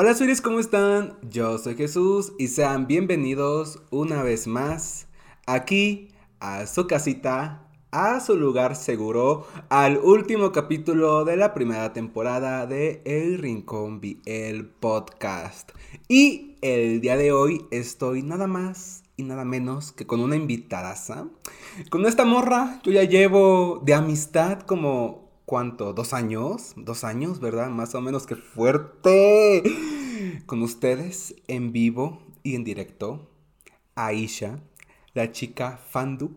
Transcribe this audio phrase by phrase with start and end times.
[0.00, 1.18] Hola Suris, ¿cómo están?
[1.28, 5.08] Yo soy Jesús y sean bienvenidos una vez más
[5.44, 12.68] aquí a su casita, a su lugar seguro, al último capítulo de la primera temporada
[12.68, 15.72] de El Rincón el podcast.
[16.06, 21.26] Y el día de hoy estoy nada más y nada menos que con una invitadaza.
[21.90, 25.94] Con esta morra yo ya llevo de amistad como ¿cuánto?
[25.94, 26.74] ¿Dos años?
[26.76, 27.70] ¿Dos años, verdad?
[27.70, 29.62] Más o menos, que fuerte.
[30.44, 33.30] Con ustedes, en vivo y en directo,
[33.94, 34.60] Aisha,
[35.14, 36.36] la chica Fandup,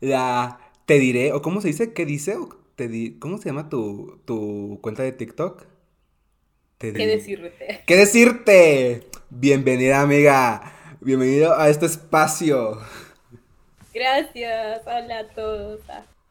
[0.00, 1.92] la Te Diré, o ¿cómo se dice?
[1.92, 2.38] ¿Qué dice?
[2.76, 5.66] te ¿Cómo se llama tu, tu cuenta de TikTok?
[6.78, 7.82] ¿Qué decirte?
[7.86, 9.06] ¿Qué decirte?
[9.28, 10.96] Bienvenida, amiga.
[11.02, 12.80] Bienvenido a este espacio.
[13.92, 14.80] Gracias.
[14.86, 15.80] Hola a todos.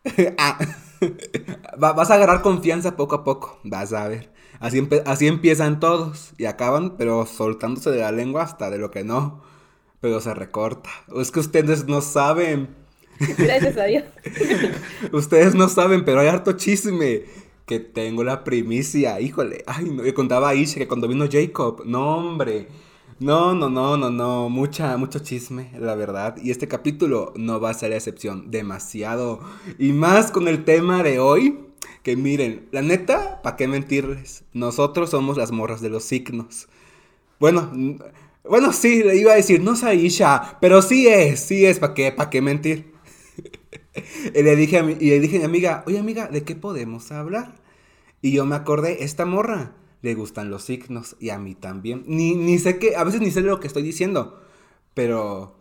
[0.40, 0.58] ah.
[1.78, 4.32] vas a agarrar confianza poco a poco, vas a ver.
[4.60, 9.04] Así, así empiezan todos y acaban, pero soltándose de la lengua hasta de lo que
[9.04, 9.42] no.
[10.02, 10.90] Pero se recorta.
[11.16, 12.76] Es que ustedes no saben.
[13.38, 14.04] Gracias a Dios.
[15.12, 17.24] ustedes no saben, pero hay harto chisme.
[17.66, 19.20] Que tengo la primicia.
[19.20, 19.64] Híjole.
[19.68, 20.04] Ay, no.
[20.04, 21.84] Le contaba a Isha que cuando vino Jacob.
[21.86, 22.68] No, hombre.
[23.20, 26.38] No, no, no, no, no, mucha, mucho chisme, la verdad.
[26.42, 29.42] Y este capítulo no va a ser excepción, demasiado.
[29.78, 31.60] Y más con el tema de hoy,
[32.02, 34.46] que miren, la neta, ¿para qué mentirles?
[34.54, 36.70] Nosotros somos las morras de los signos.
[37.42, 37.70] Bueno,
[38.46, 41.94] bueno, sí, le iba a decir, no soy Isha, pero sí es, sí es, ¿para
[41.94, 42.94] qué, para qué mentir?
[44.34, 46.56] y, le dije a mi, y le dije a mi amiga, oye amiga, ¿de qué
[46.56, 47.54] podemos hablar?
[48.22, 52.04] Y yo me acordé, esta morra le gustan los signos y a mí también.
[52.08, 54.42] Ni, ni sé qué, a veces ni sé lo que estoy diciendo,
[54.94, 55.56] pero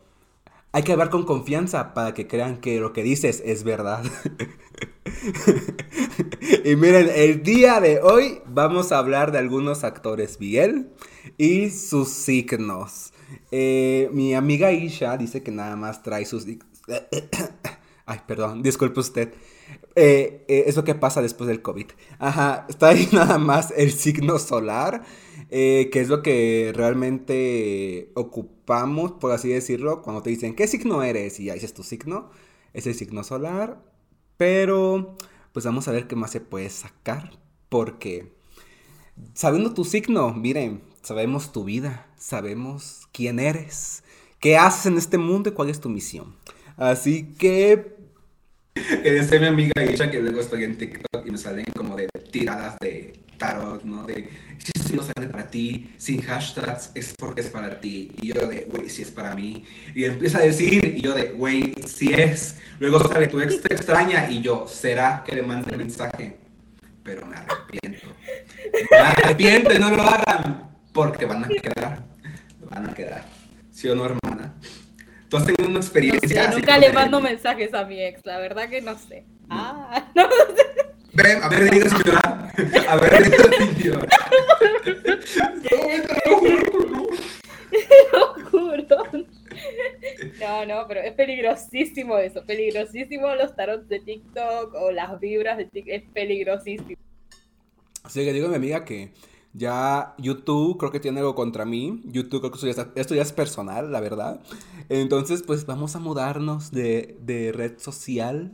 [0.72, 4.04] hay que hablar con confianza para que crean que lo que dices es verdad.
[6.64, 10.90] y miren, el día de hoy vamos a hablar de algunos actores Biel
[11.36, 13.12] y sus signos.
[13.50, 16.46] Eh, mi amiga Isha dice que nada más trae sus...
[18.06, 19.34] Ay, perdón, disculpe usted.
[20.00, 21.86] Eh, eh, eso que pasa después del COVID.
[22.20, 25.02] Ajá, está ahí nada más el signo solar,
[25.50, 31.02] eh, que es lo que realmente ocupamos, por así decirlo, cuando te dicen, ¿qué signo
[31.02, 31.40] eres?
[31.40, 32.30] Y ya dices tu signo,
[32.74, 33.82] es el signo solar,
[34.36, 35.16] pero
[35.52, 37.32] pues vamos a ver qué más se puede sacar,
[37.68, 38.32] porque
[39.34, 44.04] sabiendo tu signo, miren, sabemos tu vida, sabemos quién eres,
[44.38, 46.36] qué haces en este mundo y cuál es tu misión.
[46.76, 47.97] Así que
[49.02, 52.08] que dice mi amiga Isha que luego estoy en TikTok y me salen como de
[52.30, 54.04] tiradas de tarot, ¿no?
[54.04, 54.28] De
[54.88, 58.10] si no sale para ti, sin hashtags es porque es para ti.
[58.20, 59.64] Y yo de, güey, si es para mí.
[59.94, 62.56] Y empieza a decir, y yo de, güey, si es.
[62.78, 66.38] Luego sale tu ex extraña y yo, ¿será que le mande mensaje?
[67.02, 68.08] Pero me arrepiento.
[68.90, 70.70] Me arrepiento no lo hagan.
[70.92, 72.02] Porque van a quedar.
[72.70, 73.24] Van a quedar.
[73.70, 74.54] ¿Sí o no, hermana?
[75.28, 76.50] ¿Tú has tenido una experiencia?
[76.50, 79.24] nunca le mando mensajes a mi ex, la verdad que no sé.
[79.50, 80.66] Ah, no sé.
[81.12, 82.52] Ven, a ver, diga señora.
[82.88, 83.38] A ver, diga
[83.82, 84.08] señora.
[88.12, 88.88] Lo juro.
[90.40, 95.66] No, no, pero es peligrosísimo eso, peligrosísimo los tarots de TikTok o las vibras de
[95.66, 97.00] TikTok, es peligrosísimo.
[98.02, 99.10] Así que digo a mi amiga que
[99.54, 102.00] ya YouTube creo que tiene algo contra mí.
[102.04, 104.40] YouTube creo que esto ya, es personal, la verdad.
[104.88, 108.52] Entonces, pues vamos a mudarnos de, red social.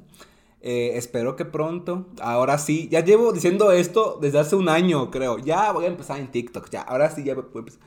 [0.60, 2.06] Eh, espero que pronto.
[2.20, 5.38] Ahora sí, ya llevo diciendo esto desde hace un año, creo.
[5.38, 6.70] Ya voy a empezar en TikTok.
[6.70, 7.78] Ya, ahora sí ya pues,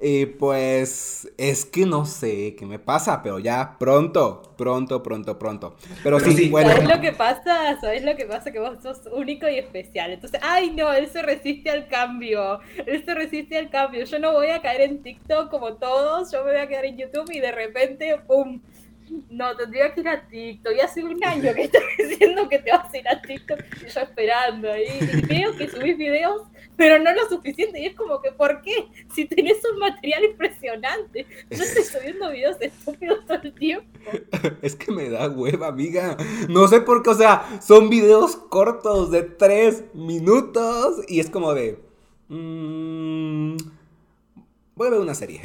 [0.00, 5.76] y pues es que no sé qué me pasa, pero ya pronto, pronto, pronto, pronto.
[6.02, 6.70] Pero, sí, bueno.
[6.70, 7.80] ¿Sabes lo que pasa?
[7.80, 8.52] ¿Sabes lo que pasa?
[8.52, 10.12] Que vos sos único y especial.
[10.12, 12.60] Entonces, ay no, él se resiste al cambio.
[12.84, 14.04] Él se resiste al cambio.
[14.04, 16.98] Yo no voy a caer en TikTok como todos, yo me voy a quedar en
[16.98, 18.60] YouTube y de repente, ¡pum!
[19.30, 20.72] No, tendría que ir a TikTok.
[20.76, 23.88] Y hace un año que estoy diciendo que te vas a ir a TikTok y
[23.88, 24.86] yo esperando ahí.
[25.12, 26.42] Y veo que subís videos
[26.76, 27.80] pero no lo suficiente.
[27.80, 28.88] Y es como que, ¿por qué?
[29.14, 31.26] Si tenés un material impresionante.
[31.50, 33.86] Yo estoy subiendo videos estúpidos todo el tiempo.
[34.62, 36.16] Es que me da hueva, amiga.
[36.48, 41.02] No sé por qué, o sea, son videos cortos de tres minutos.
[41.08, 41.78] Y es como de.
[42.28, 43.56] Mmm,
[44.74, 45.40] voy a ver una serie.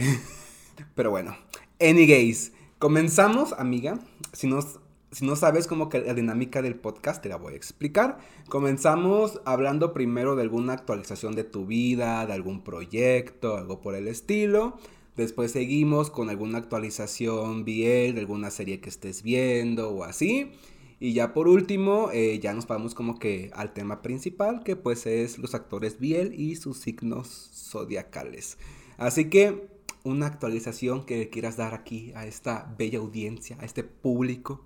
[0.95, 1.35] Pero bueno.
[1.80, 2.51] Anyways,
[2.81, 4.00] comenzamos, amiga.
[4.33, 8.18] Si no sabes cómo que la dinámica del podcast, te la voy a explicar.
[8.50, 14.07] Comenzamos hablando primero de alguna actualización de tu vida, de algún proyecto, algo por el
[14.07, 14.78] estilo.
[15.16, 20.51] Después seguimos con alguna actualización bien, de alguna serie que estés viendo o así.
[21.00, 25.06] Y ya por último, eh, ya nos vamos como que al tema principal, que pues
[25.06, 28.57] es los actores Biel y sus signos zodiacales.
[28.98, 29.68] Así que
[30.03, 34.65] una actualización que quieras dar aquí a esta bella audiencia, a este público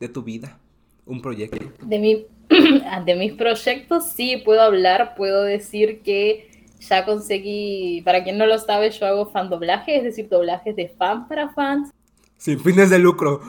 [0.00, 0.58] de tu vida,
[1.06, 1.72] un proyecto.
[1.82, 2.26] De, mi,
[3.06, 6.50] de mis proyectos sí puedo hablar, puedo decir que
[6.80, 10.88] ya conseguí, para quien no lo sabe, yo hago fan doblaje, es decir, doblajes de
[10.88, 11.90] fan para fans.
[12.36, 13.40] Sin fines de lucro.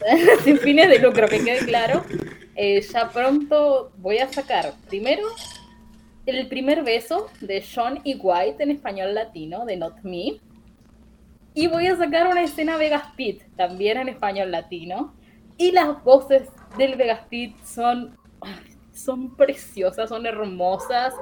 [0.44, 2.02] sin fines de lucro, que quede claro.
[2.56, 5.22] Eh, ya pronto voy a sacar primero
[6.26, 10.40] el primer beso de Sean y White en español latino, de Not Me.
[11.54, 15.14] Y voy a sacar una escena Vegas Pit, también en español latino.
[15.56, 16.48] Y las voces
[16.78, 18.16] del Vegas Pit son,
[18.92, 21.14] son preciosas, son hermosas.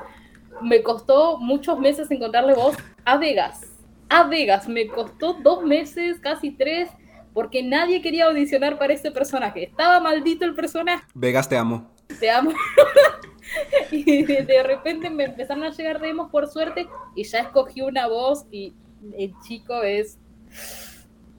[0.61, 3.63] Me costó muchos meses encontrarle voz a Vegas.
[4.11, 6.91] A Vegas, me costó dos meses, casi tres,
[7.33, 9.65] porque nadie quería audicionar para ese personaje.
[9.65, 11.05] Estaba maldito el personaje.
[11.15, 11.91] Vegas, te amo.
[12.21, 12.53] Te amo.
[13.91, 18.47] y de repente me empezaron a llegar demos por suerte y ya escogí una voz
[18.51, 18.75] y
[19.17, 20.19] el chico es...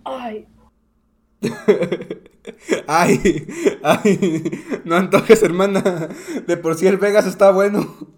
[0.03, 0.47] Ay.
[2.87, 3.47] ay,
[3.83, 4.51] ay,
[4.85, 6.09] no antojes, hermana.
[6.47, 8.09] De por sí el Vegas está bueno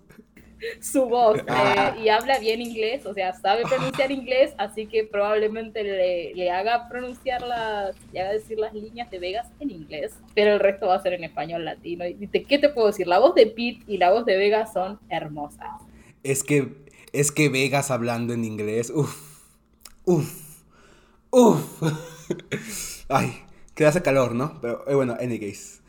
[0.79, 5.83] su voz eh, y habla bien inglés, o sea, sabe pronunciar inglés, así que probablemente
[5.83, 10.59] le, haga pronunciar las, le haga decir las líneas de Vegas en inglés, pero el
[10.59, 12.05] resto va a ser en español latino.
[12.05, 13.07] ¿Y qué te puedo decir?
[13.07, 15.81] La voz de Pete y la voz de Vegas son hermosas.
[16.23, 19.31] Es que, es que Vegas hablando en inglés, uff,
[20.06, 20.63] uff,
[21.30, 21.83] uff.
[23.09, 23.33] Ay,
[23.75, 24.59] que hace calor, ¿no?
[24.62, 25.81] Pero eh, bueno, anyways.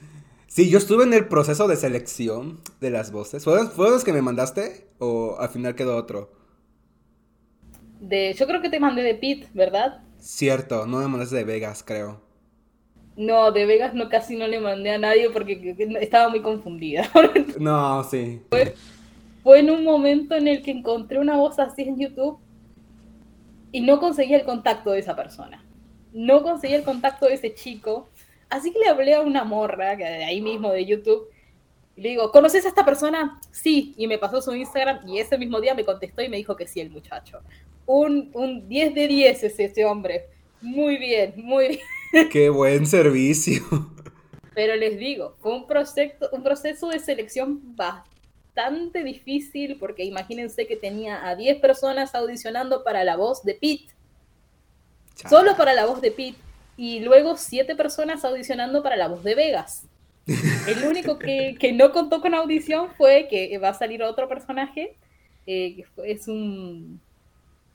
[0.46, 3.44] Sí, yo estuve en el proceso de selección de las voces.
[3.44, 6.30] ¿Fueron, los que me mandaste o al final quedó otro?
[8.00, 10.02] De, yo creo que te mandé de Pete, ¿verdad?
[10.18, 12.20] Cierto, no me mandaste de Vegas, creo.
[13.16, 17.10] No, de Vegas no casi no le mandé a nadie porque estaba muy confundida.
[17.58, 18.42] no, sí.
[18.50, 18.74] Fue,
[19.42, 22.38] fue en un momento en el que encontré una voz así en YouTube
[23.72, 25.64] y no conseguía el contacto de esa persona.
[26.12, 28.08] No conseguía el contacto de ese chico
[28.52, 31.26] Así que le hablé a una morra, que de ahí mismo de YouTube,
[31.96, 33.40] y le digo, ¿conoces a esta persona?
[33.50, 36.54] Sí, y me pasó su Instagram y ese mismo día me contestó y me dijo
[36.54, 37.40] que sí, el muchacho.
[37.86, 40.26] Un, un 10 de 10 es ese hombre.
[40.60, 41.68] Muy bien, muy
[42.12, 42.28] bien.
[42.30, 43.62] Qué buen servicio.
[44.54, 48.11] Pero les digo, fue un proceso, un proceso de selección bastante
[49.04, 53.94] difícil porque imagínense que tenía a 10 personas audicionando para la voz de Pete.
[55.28, 56.38] Solo para la voz de Pete
[56.76, 59.84] y luego siete personas audicionando para la voz de Vegas.
[60.26, 64.96] El único que, no contó con audición fue que va a salir otro personaje,
[65.46, 67.00] eh, que es un...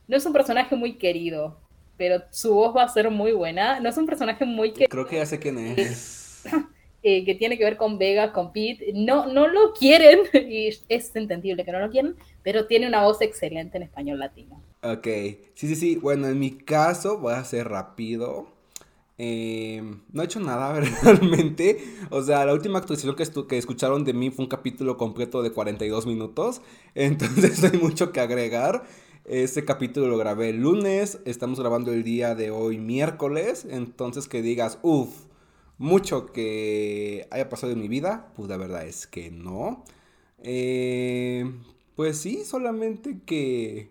[0.08, 1.60] No es un personaje muy querido,
[1.98, 3.82] pero su voz va a ser muy buena.
[3.82, 4.90] No es un personaje muy querido.
[4.90, 6.46] Creo que ya sé quién es.
[7.04, 8.92] Eh, que tiene que ver con Vegas, con Pete.
[8.94, 13.22] No, no lo quieren, y es entendible que no lo quieren, pero tiene una voz
[13.22, 14.62] excelente en español latino.
[14.82, 15.06] Ok,
[15.54, 15.96] sí, sí, sí.
[15.96, 18.48] Bueno, en mi caso voy a ser rápido.
[19.20, 21.84] Eh, no he hecho nada realmente.
[22.10, 26.06] O sea, la última actualización que, escucharon de mí fue un capítulo completo de 42
[26.08, 26.62] minutos.
[26.96, 28.84] Entonces no hay mucho que agregar.
[29.26, 31.20] Ese capítulo lo grabé el lunes.
[31.26, 33.68] Estamos grabando el día de hoy miércoles.
[33.70, 35.27] Entonces que digas, uff,
[35.78, 38.32] mucho que haya pasado en mi vida.
[38.36, 39.84] Pues la verdad es que no.
[40.44, 41.52] Eh,
[41.96, 43.90] pues sí, solamente que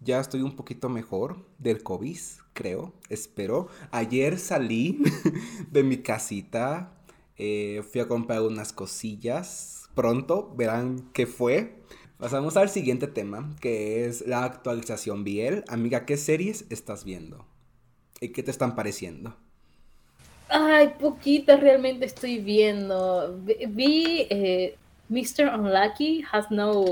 [0.00, 2.18] ya estoy un poquito mejor del COVID
[2.52, 3.68] creo, espero.
[3.90, 5.02] Ayer salí
[5.70, 6.96] de mi casita,
[7.36, 9.90] eh, fui a comprar unas cosillas.
[9.94, 11.82] Pronto verán qué fue.
[12.18, 15.64] Pasamos al siguiente tema, que es la actualización Biel.
[15.68, 17.46] Amiga, ¿qué series estás viendo?
[18.20, 19.36] ¿Y qué te están pareciendo?
[20.56, 23.40] Ay, poquitas realmente estoy viendo.
[23.44, 24.76] Vi eh,
[25.08, 25.52] Mr.
[25.52, 26.84] Unlucky Has No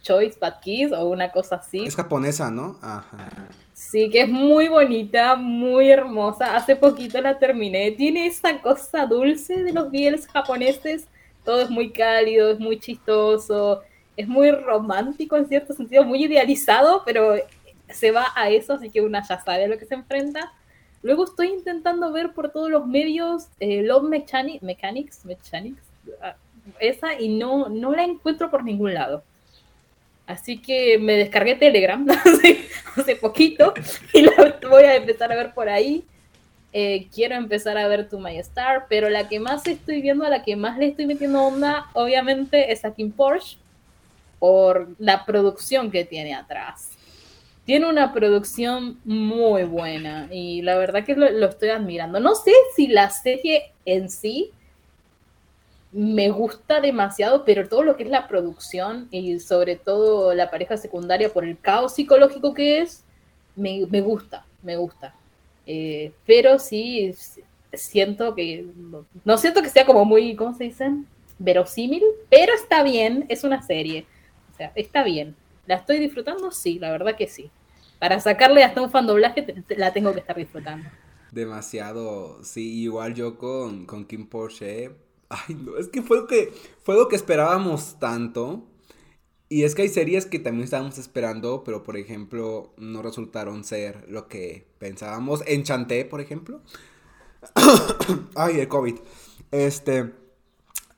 [0.00, 1.86] Choice But Kiss o una cosa así.
[1.86, 2.78] Es japonesa, ¿no?
[2.80, 3.48] Ajá.
[3.74, 6.54] Sí, que es muy bonita, muy hermosa.
[6.54, 7.90] Hace poquito la terminé.
[7.90, 11.08] Tiene esa cosa dulce de los biels japoneses.
[11.44, 13.82] Todo es muy cálido, es muy chistoso,
[14.16, 17.34] es muy romántico en cierto sentido, muy idealizado, pero
[17.88, 20.52] se va a eso, así que una ya sabe a lo que se enfrenta.
[21.02, 24.62] Luego estoy intentando ver por todos los medios eh, Love Mechanics,
[25.24, 25.80] Mechanics,
[26.22, 26.36] ah,
[26.78, 29.22] esa y no, no la encuentro por ningún lado.
[30.26, 32.06] Así que me descargué Telegram
[32.96, 33.74] hace, poquito
[34.12, 34.32] y lo
[34.68, 36.04] voy a empezar a ver por ahí.
[36.72, 40.28] Eh, quiero empezar a ver To My Star, pero la que más estoy viendo, a
[40.28, 43.58] la que más le estoy metiendo onda, obviamente es a Kim Porsche,
[44.38, 46.89] por la producción que tiene atrás.
[47.70, 52.18] Tiene una producción muy buena y la verdad que lo, estoy admirando.
[52.18, 54.50] No sé si la serie en sí
[55.92, 60.76] me gusta demasiado, pero todo lo que es la producción y sobre todo la pareja
[60.78, 63.04] secundaria por el caos psicológico que es,
[63.54, 65.14] me, gusta, me gusta.
[65.64, 67.14] Eh, pero sí
[67.72, 68.66] siento que,
[69.24, 71.06] no siento que sea como muy, ¿cómo se dicen?
[71.38, 74.06] Verosímil, pero está bien, es una serie.
[74.52, 75.36] O sea, está bien.
[75.68, 76.50] ¿La estoy disfrutando?
[76.50, 77.48] Sí, la verdad que sí.
[78.00, 80.88] Para sacarle hasta un fan doblaje la tengo que estar disfrutando.
[81.30, 84.90] Demasiado, sí, igual yo con, con Kim Porsche
[85.28, 86.52] Ay, no, es que fue lo que,
[86.82, 88.64] fue lo que esperábamos tanto.
[89.48, 94.06] Y es que hay series que también estábamos esperando, pero por ejemplo, no resultaron ser
[94.08, 95.42] lo que pensábamos.
[95.46, 96.60] Enchanté, por ejemplo.
[98.34, 98.96] Ay, el COVID.
[99.52, 100.12] Este.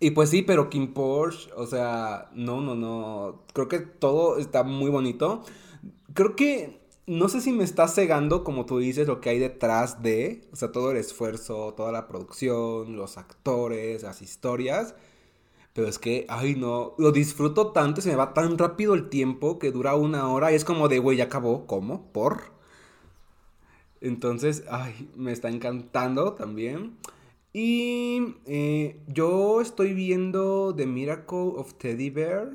[0.01, 3.45] Y pues sí, pero Kim Porsche, o sea, no, no, no.
[3.53, 5.45] Creo que todo está muy bonito.
[6.15, 10.03] Creo que no sé si me está cegando, como tú dices, lo que hay detrás
[10.03, 14.95] de, o sea, todo el esfuerzo, toda la producción, los actores, las historias.
[15.73, 19.59] Pero es que, ay no, lo disfruto tanto, se me va tan rápido el tiempo
[19.59, 22.13] que dura una hora y es como de, güey, ya acabó, ¿cómo?
[22.13, 22.53] ¿Por?
[24.01, 26.97] Entonces, ay, me está encantando también.
[27.53, 32.51] Y eh, yo estoy viendo The Miracle of Teddy Bear.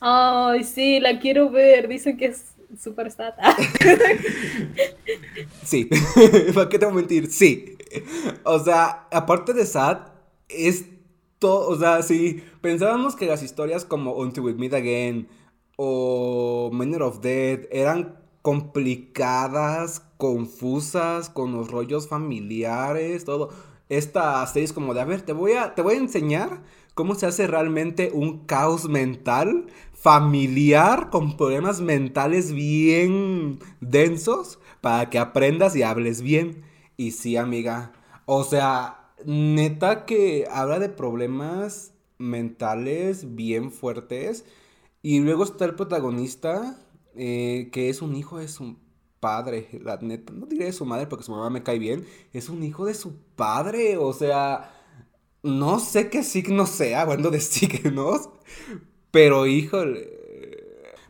[0.00, 1.88] Ay, sí, la quiero ver.
[1.88, 3.34] Dicen que es super sad.
[5.64, 5.88] sí,
[6.54, 7.30] ¿para qué te voy a mentir?
[7.30, 7.76] Sí.
[8.44, 9.98] O sea, aparte de sad,
[10.48, 10.86] es
[11.38, 15.28] todo, o sea, si pensábamos que las historias como Until We Meet Again
[15.76, 23.50] o Manner of Dead eran complicadas, confusas, con los rollos familiares, todo.
[23.88, 26.62] Esta serie es como de, a ver, te voy a, te voy a enseñar
[26.94, 29.66] cómo se hace realmente un caos mental
[30.04, 36.62] familiar con problemas mentales bien densos para que aprendas y hables bien.
[36.98, 37.94] Y sí, amiga.
[38.26, 44.44] O sea, neta que habla de problemas mentales bien fuertes.
[45.00, 46.78] Y luego está el protagonista,
[47.16, 48.76] eh, que es un hijo de su
[49.20, 49.70] padre.
[49.82, 52.06] La neta, no diré de su madre porque su mamá me cae bien.
[52.34, 53.96] Es un hijo de su padre.
[53.96, 54.70] O sea,
[55.42, 58.28] no sé qué signo sea, hablando de signos.
[59.14, 60.10] Pero híjole.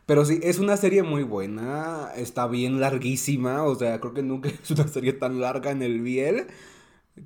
[0.05, 2.11] Pero sí, es una serie muy buena.
[2.15, 3.63] Está bien larguísima.
[3.63, 6.45] O sea, creo que nunca es una serie tan larga en el Biel.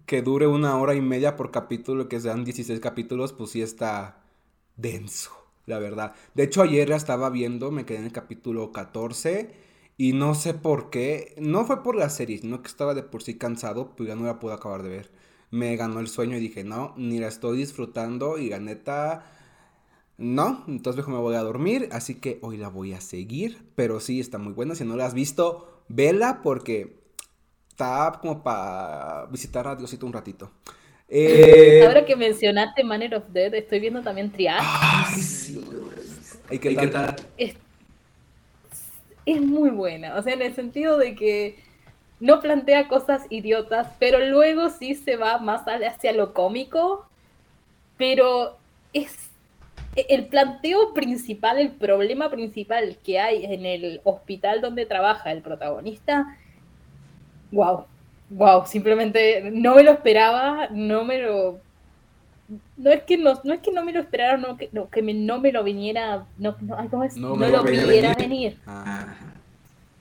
[0.05, 4.24] Que dure una hora y media por capítulo, que sean 16 capítulos, pues sí está
[4.77, 5.31] denso,
[5.65, 6.13] la verdad.
[6.36, 9.51] De hecho, ayer ya estaba viendo, me quedé en el capítulo 14.
[9.98, 11.36] Y no sé por qué.
[11.39, 14.25] No fue por la serie, sino que estaba de por sí cansado, pues ya no
[14.25, 15.12] la pude acabar de ver.
[15.51, 18.38] Me ganó el sueño y dije, no, ni la estoy disfrutando.
[18.38, 19.25] Y la neta
[20.19, 24.19] no, entonces me voy a dormir, así que hoy la voy a seguir, pero sí
[24.19, 26.99] está muy buena, si no la has visto, vela porque
[27.69, 30.51] está como para visitar a Diosito un ratito.
[31.07, 34.59] Eh, Ahora que mencionaste Manner of Dead, estoy viendo también Triage.
[34.61, 35.61] Ay, sí.
[36.49, 37.15] ¿Qué tal?
[37.38, 37.55] Es,
[39.25, 41.59] es muy buena, o sea, en el sentido de que
[42.19, 47.07] no plantea cosas idiotas, pero luego sí se va más hacia lo cómico,
[47.97, 48.57] pero
[48.91, 49.28] es
[49.96, 56.38] el planteo principal, el problema principal que hay en el hospital donde trabaja el protagonista,
[57.51, 57.86] wow,
[58.29, 61.60] wow, simplemente no me lo esperaba, no me lo...
[62.77, 65.03] No es que no, no es que no me lo esperara, no que, no, que
[65.03, 67.15] no me lo viniera, no, no, es?
[67.15, 69.15] no, lo viniera venir, ah.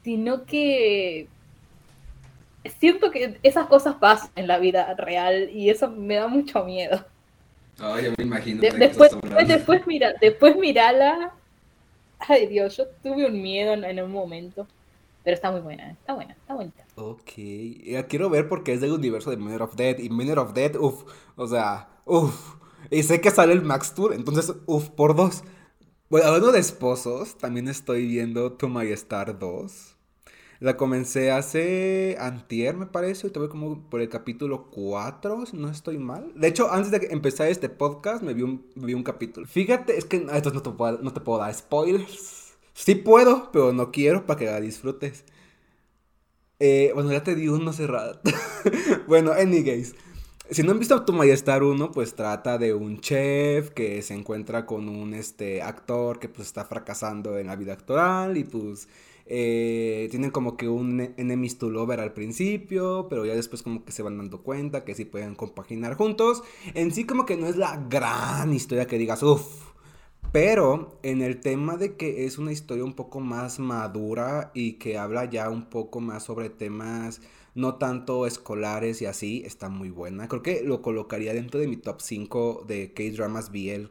[0.03, 1.29] sino que
[2.79, 7.05] siento que esas cosas pasan en la vida real y eso me da mucho miedo.
[7.81, 8.61] Ay, yo me imagino.
[8.61, 9.17] después,
[9.47, 11.33] después, mira, después mirala.
[12.19, 14.67] Ay, Dios, yo tuve un miedo en, un momento.
[15.25, 16.85] Pero está muy buena, está buena, está bonita.
[16.97, 17.33] Ok,
[18.09, 19.99] quiero ver porque es del universo de Miner of Dead.
[19.99, 21.05] Y Miner of Dead, uff,
[21.37, 22.55] o sea, uff.
[22.91, 25.45] Y sé que sale el Max Tour, entonces, uff, por dos.
[26.11, 29.98] Bueno, hablando de esposos, también estoy viendo To My Star 2.
[30.61, 35.69] La comencé hace antier, me parece, y todavía como por el capítulo 4, si no
[35.71, 36.33] estoy mal.
[36.35, 39.47] De hecho, antes de empezar este podcast, me vi un, vi un capítulo.
[39.47, 42.55] Fíjate, es que esto no te, puedo, no te puedo dar spoilers.
[42.75, 45.25] Sí puedo, pero no quiero para que la disfrutes.
[46.59, 48.21] Eh, bueno, ya te di uno cerrado.
[49.07, 49.95] bueno, anyways.
[50.51, 54.65] Si no han visto Tu Majestar 1, pues trata de un chef que se encuentra
[54.65, 58.89] con un este, actor que pues está fracasando en la vida actoral y pues
[59.29, 63.93] eh, tienen como que un enemies to lover al principio, pero ya después como que
[63.93, 66.43] se van dando cuenta que sí pueden compaginar juntos.
[66.75, 69.69] En sí como que no es la gran historia que digas, uff.
[70.33, 74.99] Pero en el tema de que es una historia un poco más madura y que
[74.99, 77.23] habla ya un poco más sobre temas
[77.59, 80.29] no tanto escolares y así, está muy buena.
[80.29, 83.91] Creo que lo colocaría dentro de mi top 5 de K-Dramas BL,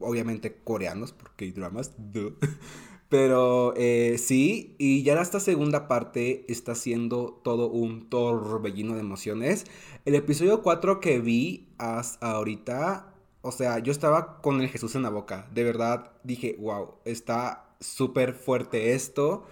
[0.00, 1.92] obviamente coreanos, porque K-Dramas,
[3.12, 9.66] Pero eh, sí, y ya esta segunda parte está siendo todo un torbellino de emociones.
[10.06, 15.02] El episodio 4 que vi hasta ahorita, o sea, yo estaba con el Jesús en
[15.02, 15.46] la boca.
[15.52, 19.44] De verdad dije, wow, está súper fuerte esto.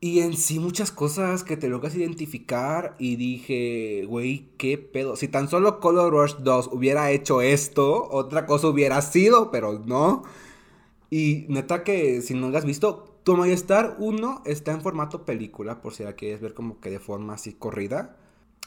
[0.00, 5.14] Y en sí muchas cosas que te logras identificar y dije, güey, qué pedo.
[5.14, 10.24] Si tan solo Color Rush 2 hubiera hecho esto, otra cosa hubiera sido, pero no.
[11.10, 15.82] Y neta que si no lo has visto, Tu Star 1 está en formato película,
[15.82, 18.16] por si la quieres ver como que de forma así corrida.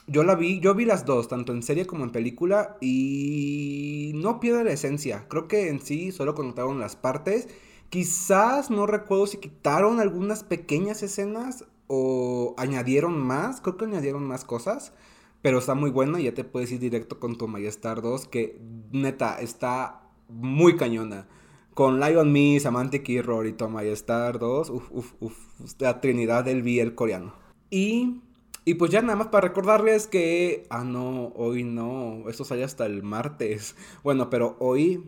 [0.07, 4.41] Yo la vi, yo vi las dos, tanto en serie como en película, y no
[4.41, 5.25] pierde la esencia.
[5.29, 7.47] Creo que en sí solo contaron las partes.
[7.89, 13.61] Quizás no recuerdo si quitaron algunas pequeñas escenas o añadieron más.
[13.61, 14.93] Creo que añadieron más cosas.
[15.41, 18.59] Pero está muy buena y ya te puedes ir directo con tu Star 2, que
[18.91, 21.27] neta está muy cañona
[21.73, 25.37] con Lion Me, Samantha Kirroor y Toma Star 2, uf, uf, uf,
[25.79, 27.33] la trinidad del BL coreano.
[27.69, 28.21] Y,
[28.65, 32.85] y pues ya nada más para recordarles que, ah no, hoy no, esto sale hasta
[32.85, 33.75] el martes.
[34.03, 35.03] Bueno, pero hoy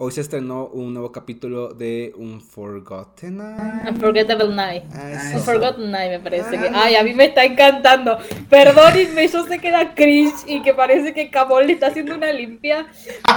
[0.00, 3.88] Hoy se estrenó un nuevo capítulo de Unforgotten Night.
[3.90, 4.84] Unforgettable Night.
[4.94, 6.68] Ah, Unforgotten Night me parece que.
[6.68, 6.84] Ah.
[6.84, 8.16] Ay, a mí me está encantando.
[8.48, 12.30] Perdónenme, yo sé que era cringe y que parece que Camol le está haciendo una
[12.32, 12.86] limpia.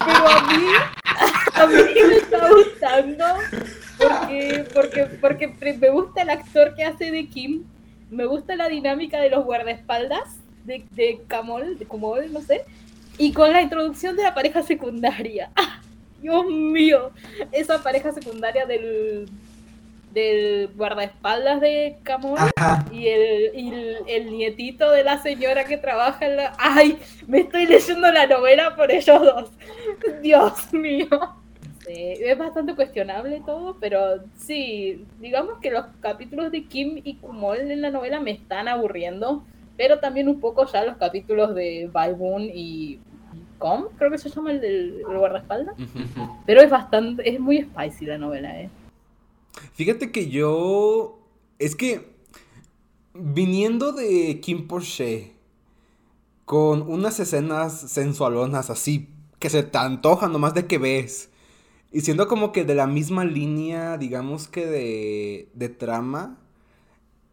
[0.05, 0.65] Pero a mí.
[1.55, 1.73] A mí
[2.07, 3.25] me está gustando.
[3.97, 5.47] Porque, porque, porque
[5.79, 7.63] me gusta el actor que hace de Kim.
[8.11, 12.65] Me gusta la dinámica de los guardaespaldas de, de Camol, de Camol, no sé.
[13.17, 15.49] Y con la introducción de la pareja secundaria.
[16.21, 17.11] Dios mío,
[17.51, 19.27] esa pareja secundaria del,
[20.13, 22.37] del guardaespaldas de Camón
[22.91, 26.53] y, el, el, nietito de la señora que trabaja en la...
[26.57, 26.97] ¡Ay!
[27.27, 29.51] Me estoy leyendo la novela por ellos dos.
[30.21, 31.07] Dios mío.
[31.87, 37.81] es bastante cuestionable todo, pero sí, digamos que los capítulos de Kim y Kumol en
[37.81, 39.43] la novela me están aburriendo,
[39.77, 42.99] pero también un poco ya los capítulos de Baibun y
[43.97, 45.75] creo que se llama el del guardaespaldas.
[46.45, 48.69] Pero es bastante, es muy spicy la novela, ¿eh?
[49.73, 51.19] Fíjate que yo.
[51.59, 52.11] Es que.
[53.13, 55.33] Viniendo de Kim Porsche.
[56.45, 59.09] Con unas escenas sensualonas así.
[59.39, 61.29] Que se te antojan nomás de que ves.
[61.91, 66.37] Y siendo como que de la misma línea, digamos que de, de trama.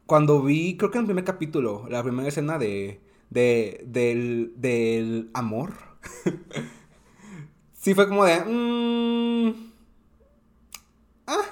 [0.06, 2.98] Cuando vi, creo que en el primer capítulo, la primera escena de,
[3.30, 5.87] de del, del amor
[7.72, 8.40] sí fue como de...
[8.44, 9.72] Mmm,
[11.26, 11.44] ah,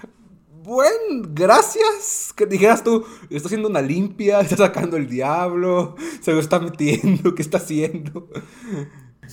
[0.62, 2.32] bueno, gracias.
[2.36, 7.34] Que dijeras tú, está haciendo una limpia, está sacando el diablo, se lo está metiendo,
[7.34, 8.28] ¿qué está haciendo?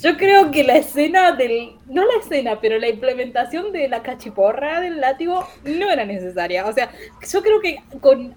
[0.02, 1.78] Yo creo que la escena del.
[1.88, 6.66] No la escena, pero la implementación de la cachiporra del látigo no era necesaria.
[6.68, 6.92] O sea,
[7.30, 8.36] yo creo que con,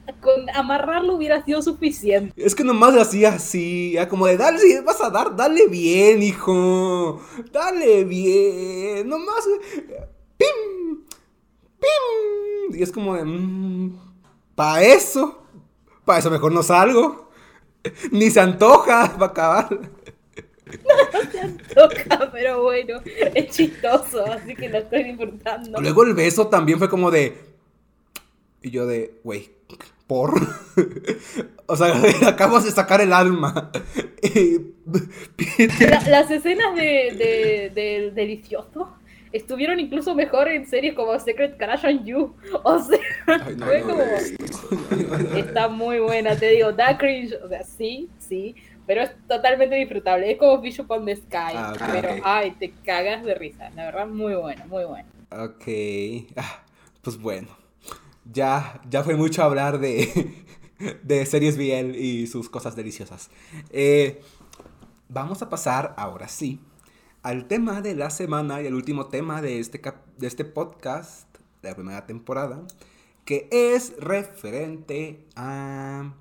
[0.55, 2.33] amarrarlo hubiera sido suficiente.
[2.37, 3.97] Es que nomás hacía así.
[4.09, 7.23] como de, dale, vas a dar, dale bien, hijo.
[7.53, 9.09] Dale bien.
[9.09, 9.47] Nomás.
[10.37, 11.05] ¡Pim!
[11.79, 12.77] ¡Pim!
[12.77, 13.25] Y es como de.
[13.25, 13.97] Mmm,
[14.57, 15.47] para eso.
[16.05, 17.31] Para eso mejor no salgo.
[18.11, 19.79] Ni se antoja para acabar.
[20.73, 25.81] No, antoja, pero bueno, es chistoso, así que lo estoy disfrutando.
[25.81, 27.37] Luego el beso también fue como de.
[28.63, 29.51] Y yo de, güey,
[30.07, 30.35] por.
[31.67, 31.95] o sea,
[32.27, 33.71] acabas de sacar el alma.
[36.07, 38.97] las escenas de, del delicioso
[39.33, 42.35] estuvieron incluso mejor en series como Secret Crash on You.
[42.63, 42.99] O sea,
[43.59, 44.03] fue como.
[45.37, 47.35] Está muy buena, te digo, da cringe.
[47.43, 48.55] O sea, sí, sí
[48.87, 50.31] pero es totalmente disfrutable.
[50.33, 51.55] Es como Bishop on the Sky.
[51.55, 53.71] Ah, pero, ay, te cagas de risa.
[53.71, 55.09] La verdad, muy bueno, muy bueno.
[55.31, 56.29] Ok.
[56.37, 56.65] Ah,
[57.01, 57.49] pues bueno.
[58.25, 60.45] Ya, ya fue mucho hablar de,
[61.03, 63.31] de series BL y sus cosas deliciosas.
[63.71, 64.21] Eh,
[65.09, 66.61] vamos a pasar ahora sí
[67.23, 69.81] al tema de la semana y el último tema de este,
[70.19, 71.29] de este podcast
[71.63, 72.63] de la primera temporada,
[73.25, 76.15] que es referente a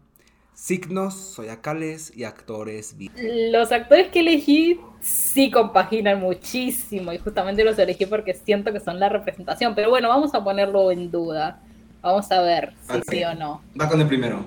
[0.62, 8.06] signos zodiacales y actores Los actores que elegí sí compaginan muchísimo y justamente los elegí
[8.06, 9.74] porque siento que son la representación.
[9.74, 11.60] Pero bueno, vamos a ponerlo en duda.
[12.04, 13.62] Vamos a ver si sí o no.
[13.80, 14.45] Va con el primero.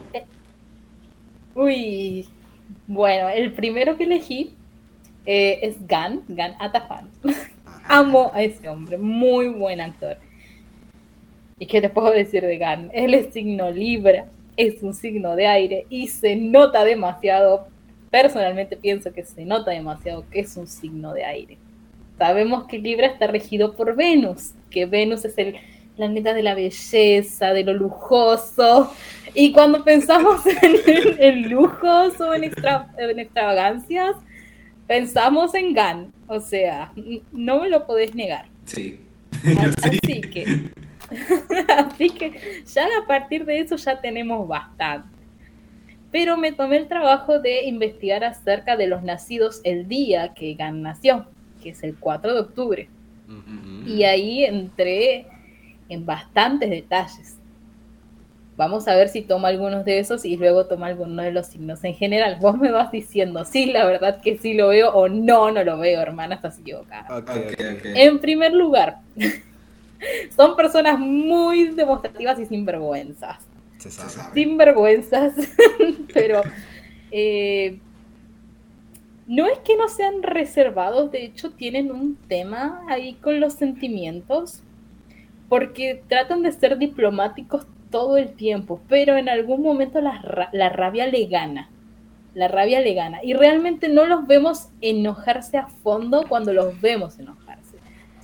[1.57, 2.29] Uy,
[2.87, 4.55] bueno, el primero que elegí
[5.27, 7.11] eh, es Gan, Gan Atafan.
[7.89, 10.17] amo a ese hombre, muy buen actor.
[11.59, 12.91] ¿Y qué te puedo decir de Gan?
[12.95, 17.69] Él es signo Libra, es un signo de aire y se nota demasiado,
[18.11, 21.59] personalmente pienso que se nota demasiado que es un signo de aire.
[22.19, 25.57] Sabemos que Libra está regido por Venus, que Venus es el
[25.97, 28.93] planeta de la belleza, de lo lujoso.
[29.35, 30.77] Y cuando pensamos en,
[31.19, 34.17] en lujos o en, en extravagancias,
[34.87, 36.13] pensamos en Gan.
[36.27, 36.93] O sea,
[37.33, 38.47] no me lo podés negar.
[38.65, 39.01] Sí.
[39.83, 40.71] Así que,
[41.77, 45.09] así que ya a partir de eso ya tenemos bastante.
[46.11, 50.83] Pero me tomé el trabajo de investigar acerca de los nacidos el día que Gan
[50.83, 51.27] nació,
[51.63, 52.89] que es el 4 de octubre.
[53.87, 55.27] Y ahí entré
[55.89, 57.37] en bastantes detalles.
[58.57, 61.83] Vamos a ver si toma algunos de esos y luego toma alguno de los signos.
[61.83, 65.51] En general, vos me vas diciendo, sí, la verdad que sí lo veo o no,
[65.51, 67.19] no lo veo, hermana, estás equivocada.
[67.19, 67.93] Okay, okay.
[67.97, 68.99] En primer lugar,
[70.37, 73.39] son personas muy demostrativas y sinvergüenzas.
[73.79, 74.33] Se sabe.
[74.35, 75.35] Sinvergüenzas,
[76.15, 76.43] pero
[77.11, 77.79] eh,
[79.27, 84.63] no es que no sean reservados, de hecho tienen un tema ahí con los sentimientos,
[85.49, 90.69] porque tratan de ser diplomáticos todo el tiempo, pero en algún momento la, ra- la
[90.69, 91.69] rabia le gana.
[92.35, 93.23] La rabia le gana.
[93.23, 97.44] Y realmente no los vemos enojarse a fondo cuando los vemos enojarse,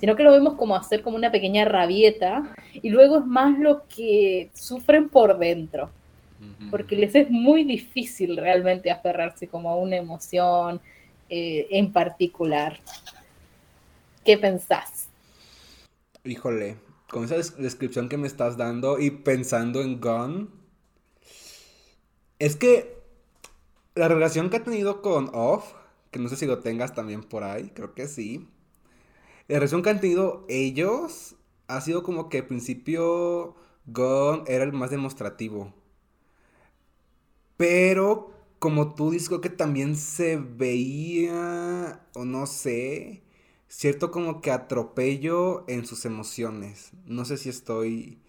[0.01, 2.49] sino que lo vemos como hacer como una pequeña rabieta
[2.83, 5.91] y luego es más lo que sufren por dentro,
[6.69, 10.81] porque les es muy difícil realmente aferrarse como a una emoción
[11.29, 12.79] eh, en particular.
[14.23, 15.09] ¿Qué pensás?
[16.23, 16.79] Híjole,
[17.11, 20.49] con esa des- descripción que me estás dando y pensando en Gun,
[22.39, 23.01] es que
[23.95, 25.73] la relación que ha tenido con Off,
[26.11, 28.47] que no sé si lo tengas también por ahí, creo que sí.
[29.51, 31.35] La relación que han tenido ellos
[31.67, 33.53] ha sido como que al principio
[33.85, 35.73] Gun era el más demostrativo.
[37.57, 43.23] Pero como tú dices, que también se veía, o no sé,
[43.67, 46.91] cierto como que atropello en sus emociones.
[47.05, 48.21] No sé si estoy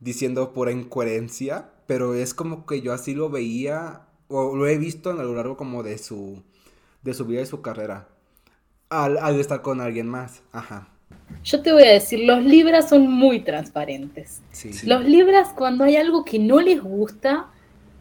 [0.00, 5.10] diciendo pura incoherencia, pero es como que yo así lo veía, o lo he visto
[5.10, 6.42] a lo largo como de su,
[7.02, 8.08] de su vida y su carrera.
[8.92, 10.42] Al, al estar con alguien más.
[10.52, 10.88] Ajá.
[11.44, 14.42] Yo te voy a decir, los libras son muy transparentes.
[14.50, 14.72] Sí.
[14.72, 14.86] Sí.
[14.86, 17.46] Los libras, cuando hay algo que no les gusta,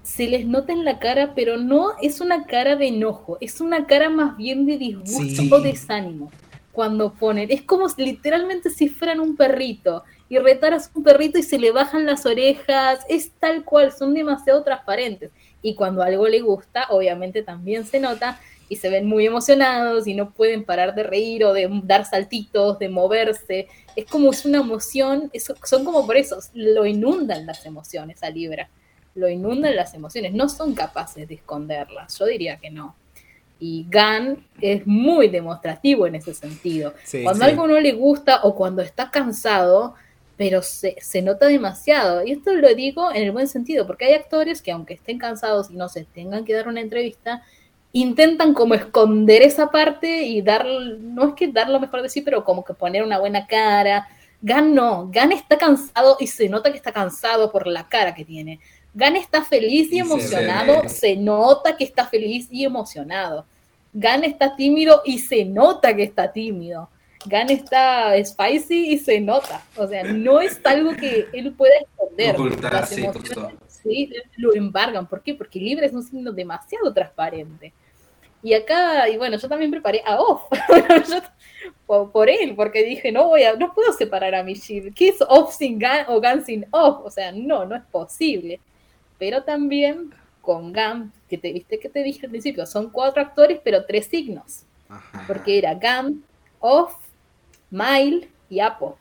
[0.03, 3.85] se les nota en la cara, pero no es una cara de enojo, es una
[3.85, 5.49] cara más bien de disgusto Sí.
[5.51, 6.31] o desánimo.
[6.71, 11.43] Cuando ponen, es como si literalmente si fueran un perrito y retaras un perrito y
[11.43, 15.31] se le bajan las orejas, es tal cual, son demasiado transparentes.
[15.61, 18.39] Y cuando algo le gusta, obviamente también se nota
[18.71, 22.79] y se ven muy emocionados y no pueden parar de reír o de dar saltitos,
[22.79, 23.67] de moverse.
[23.97, 28.29] Es como es una emoción, es- son como por eso, lo inundan las emociones a
[28.29, 28.69] Libra,
[29.13, 32.95] lo inundan las emociones, no son capaces de esconderlas, yo diría que no.
[33.59, 36.93] Y Gan es muy demostrativo en ese sentido.
[37.03, 37.51] Sí, cuando sí.
[37.51, 39.95] algo no le gusta o cuando está cansado,
[40.37, 42.23] pero se, se nota demasiado.
[42.25, 45.69] Y esto lo digo en el buen sentido, porque hay actores que aunque estén cansados
[45.69, 47.43] y no se tengan que dar una entrevista,
[47.93, 52.21] intentan como esconder esa parte y dar, no es que dar lo mejor de sí,
[52.21, 54.07] pero como que poner una buena cara.
[54.41, 58.25] Gan no, Gan está cansado y se nota que está cansado por la cara que
[58.25, 58.59] tiene.
[58.93, 63.45] Gan está feliz y se emocionado, se nota que está feliz y emocionado.
[63.93, 66.89] Gan está tímido y se nota que está tímido.
[67.25, 69.63] Gan está spicy y se nota.
[69.75, 72.35] O sea, no es algo que él pueda esconder.
[72.35, 73.51] Ocultar, sí, justo.
[73.83, 75.07] Sí, lo embargan.
[75.07, 75.33] ¿Por qué?
[75.35, 77.73] Porque Libra es un signo demasiado transparente.
[78.43, 80.43] Y acá, y bueno, yo también preparé a Off.
[81.09, 81.21] Yo-
[81.85, 84.95] por, por él, porque dije, no voy a, no puedo separar a mi Shield.
[84.95, 87.05] ¿Qué es Off sin Gan o Gan sin Off?
[87.05, 88.59] O sea, no, no es posible.
[89.19, 93.59] Pero también con Gan, que te viste que te dije al principio, son cuatro actores,
[93.63, 94.63] pero tres signos.
[94.89, 95.23] Ajá.
[95.27, 96.23] Porque era Gan,
[96.59, 96.95] Off,
[97.69, 98.97] Mile y Apo.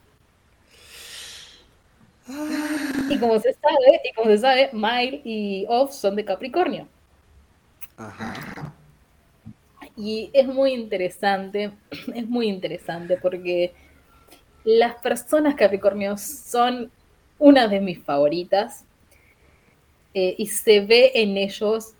[3.09, 6.87] Y como se sabe, y como se sabe, Mile y Off son de Capricornio.
[7.97, 8.75] Ajá.
[9.97, 11.73] Y es muy interesante,
[12.15, 13.73] es muy interesante porque
[14.65, 16.91] las personas Capricornios son
[17.39, 18.85] una de mis favoritas
[20.15, 21.95] eh, y se ve en ellos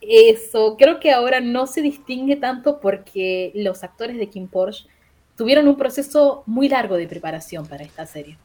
[0.00, 0.76] eso.
[0.78, 4.86] Creo que ahora no se distingue tanto porque los actores de Kim Porsche
[5.36, 8.38] tuvieron un proceso muy largo de preparación para esta serie.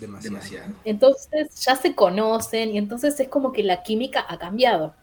[0.00, 0.36] Demasiado.
[0.36, 0.72] Demasiado.
[0.84, 4.94] Entonces ya se conocen y entonces es como que la química ha cambiado.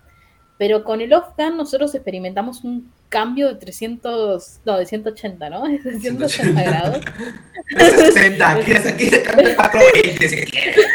[0.57, 5.63] Pero con el Off-Gun nosotros experimentamos un cambio de 300, no, de 180, ¿no?
[5.83, 7.05] De 180 grados.
[7.75, 10.85] De 60, aquí, se cambia 420 si quieres.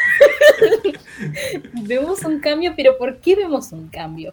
[1.82, 4.32] vemos un cambio, pero ¿por qué vemos un cambio?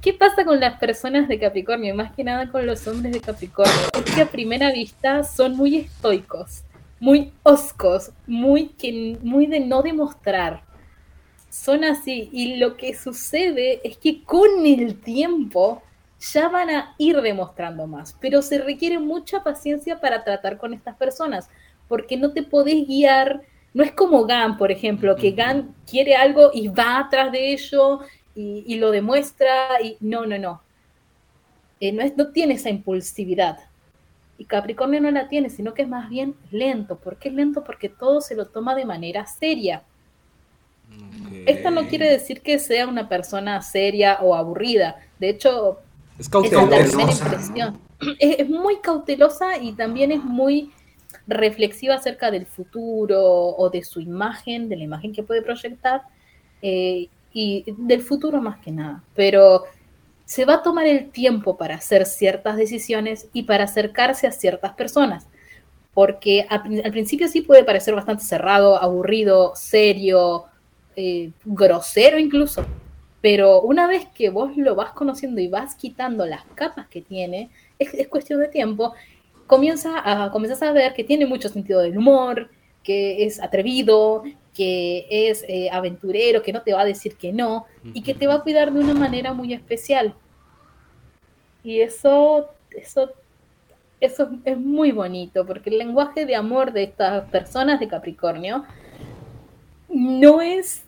[0.00, 1.94] ¿Qué pasa con las personas de Capricornio?
[1.94, 3.74] Más que nada con los hombres de Capricornio.
[4.04, 6.62] Es que a primera vista son muy estoicos,
[7.02, 10.62] muy oscos, muy, que, muy de no demostrar.
[11.50, 12.30] Son así.
[12.32, 15.82] Y lo que sucede es que con el tiempo
[16.20, 18.16] ya van a ir demostrando más.
[18.20, 21.50] Pero se requiere mucha paciencia para tratar con estas personas.
[21.88, 23.42] Porque no te podés guiar.
[23.74, 27.98] No es como Gan, por ejemplo, que Gan quiere algo y va atrás de ello
[28.36, 30.62] y, lo demuestra y no, no, no.
[31.80, 33.71] Eh, no, es, no tiene esa impulsividad.
[34.42, 36.96] Y Capricornio no la tiene, sino que es más bien lento.
[36.96, 37.62] ¿Por qué es lento?
[37.62, 39.84] Porque todo se lo toma de manera seria.
[41.46, 44.96] Esto no quiere decir que sea una persona seria o aburrida.
[45.20, 45.78] De hecho,
[46.18, 46.72] es cautelosa.
[48.18, 50.72] Es, es, muy cautelosa y también es muy
[51.28, 56.02] reflexiva acerca del futuro o de su imagen, de la imagen que puede proyectar.
[56.62, 59.62] Eh, y del futuro más que nada, pero
[60.32, 64.72] se va a tomar el tiempo para hacer ciertas decisiones y para acercarse a ciertas
[64.72, 65.26] personas,
[65.92, 70.46] porque al, principio sí puede parecer bastante cerrado, aburrido, serio,
[70.96, 72.64] eh, grosero incluso,
[73.20, 77.50] pero una vez que vos lo vas conociendo y vas quitando las capas que tiene,
[77.78, 78.94] es, cuestión de tiempo,
[79.46, 82.48] comienza a, comienzas a ver que tiene mucho sentido del humor,
[82.82, 84.22] que es atrevido,
[84.54, 88.26] que es eh, aventurero, que no te va a decir que no y que te
[88.26, 90.14] va a cuidar de una manera muy especial.
[91.64, 93.12] Y eso, eso,
[94.00, 98.64] eso es muy bonito, porque el lenguaje de amor de estas personas de Capricornio
[99.88, 100.82] no es,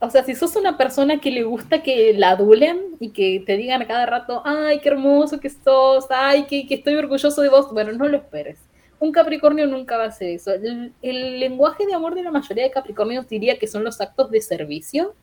[0.00, 3.56] o sea, si sos una persona que le gusta que la adulen y que te
[3.56, 7.48] digan a cada rato, ay, qué hermoso que sos, ay, que, que estoy orgulloso de
[7.48, 8.58] vos, bueno, no lo esperes
[8.98, 10.52] un Capricornio nunca va a hacer eso.
[10.52, 14.40] El, lenguaje de amor de la mayoría de Capricornios diría que son los actos de
[14.40, 15.14] servicio.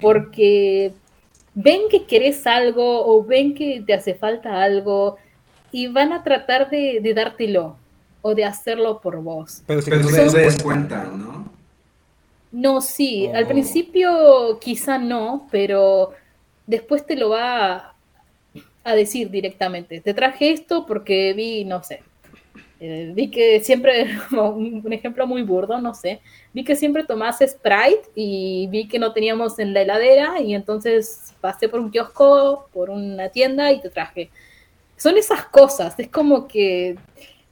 [0.00, 0.92] Porque
[1.54, 5.16] ven que querés algo o ven que te hace falta algo
[5.72, 7.76] y van a tratar de, dártelo
[8.22, 9.62] o de hacerlo por vos.
[9.66, 11.52] Pero si no se des cuenta, ¿no?
[12.52, 13.26] No, sí.
[13.26, 13.48] Al oh.
[13.48, 16.12] principio quizá no, pero
[16.66, 17.94] después te lo va
[18.84, 20.00] a decir directamente.
[20.00, 22.02] Te traje esto porque vi, no sé,
[22.86, 26.20] eh, vi que siempre, un ejemplo muy burdo, no sé,
[26.52, 31.34] vi que siempre tomás Sprite y vi que no teníamos en la heladera y entonces
[31.40, 34.30] pasé por un kiosco, por una tienda y te traje.
[34.98, 36.96] Son esas cosas, es como que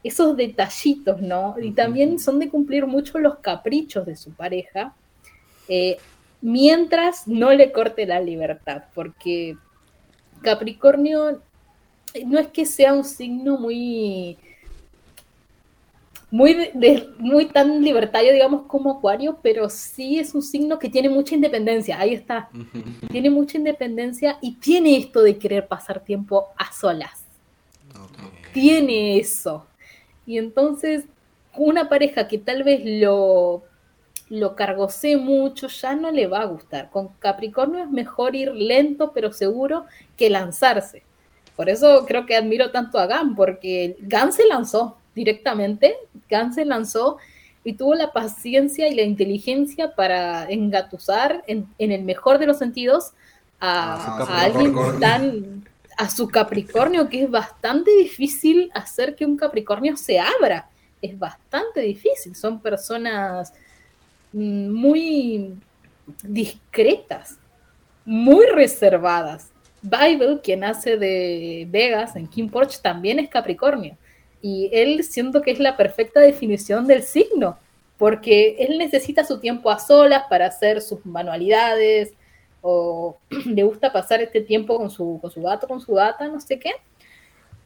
[0.04, 1.54] esos detallitos, ¿no?
[1.60, 4.94] Y también son de cumplir mucho los caprichos de su pareja,
[5.66, 5.96] eh,
[6.42, 9.56] mientras no le corte la libertad, porque
[10.42, 11.40] Capricornio
[12.26, 14.36] no es que sea un signo muy
[16.32, 21.10] muy, de, muy tan libertario, digamos, como Acuario, pero sí es un signo que tiene
[21.10, 22.48] mucha independencia, ahí está.
[23.10, 27.26] Tiene mucha independencia y tiene esto de querer pasar tiempo a solas.
[28.54, 29.66] Tiene eso.
[30.24, 31.04] Y entonces,
[31.54, 33.64] una pareja que tal vez lo,
[34.30, 36.88] lo cargosee mucho, ya no le va a gustar.
[36.88, 39.84] Con Capricornio es mejor ir lento pero seguro
[40.16, 41.02] que lanzarse.
[41.56, 45.96] Por eso creo que admiro tanto a Gan, porque Gan se lanzó, directamente,
[46.28, 47.18] Gan se lanzó
[47.64, 53.12] y tuvo la paciencia y la inteligencia para engatusar, en, el mejor de los sentidos,
[53.60, 55.64] a, alguien tan
[55.96, 60.68] a su Capricornio, que es bastante difícil hacer que un Capricornio se abra.
[61.00, 62.34] Es bastante difícil.
[62.34, 63.52] Son personas
[64.32, 65.54] mm, muy
[66.22, 67.38] discretas,
[68.04, 69.50] muy reservadas.
[69.82, 73.96] Bible, quien hace de Vegas en King Porch, también es Capricornio.
[74.42, 77.56] Y él siento que es la perfecta definición del signo,
[77.96, 82.12] porque él necesita su tiempo a solas para hacer sus manualidades,
[82.60, 86.40] o le gusta pasar este tiempo con su, con su gato, con su gata, no
[86.40, 86.72] sé qué.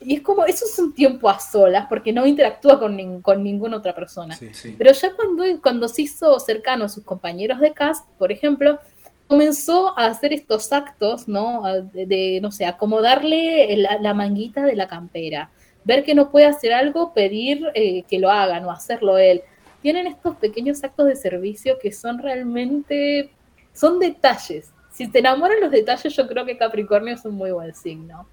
[0.01, 3.79] Y es como, eso es un tiempo a solas, porque no interactúa con, con ninguna
[3.79, 4.39] otra persona.
[4.77, 8.79] Pero ya cuando, cuando se hizo cercano a sus compañeros de cast, por ejemplo,
[9.27, 11.63] comenzó a hacer estos actos, ¿no?
[11.93, 15.51] De, no sé, acomodarle la, la, manguita de la campera,
[15.87, 19.43] ver que no puede hacer algo, pedir eh, que lo hagan o hacerlo él.
[19.83, 23.31] Tienen estos pequeños actos de servicio que son realmente,
[23.73, 24.73] son detalles.
[24.93, 28.27] Si te enamoran los detalles, yo creo que Capricornio es un muy buen signo.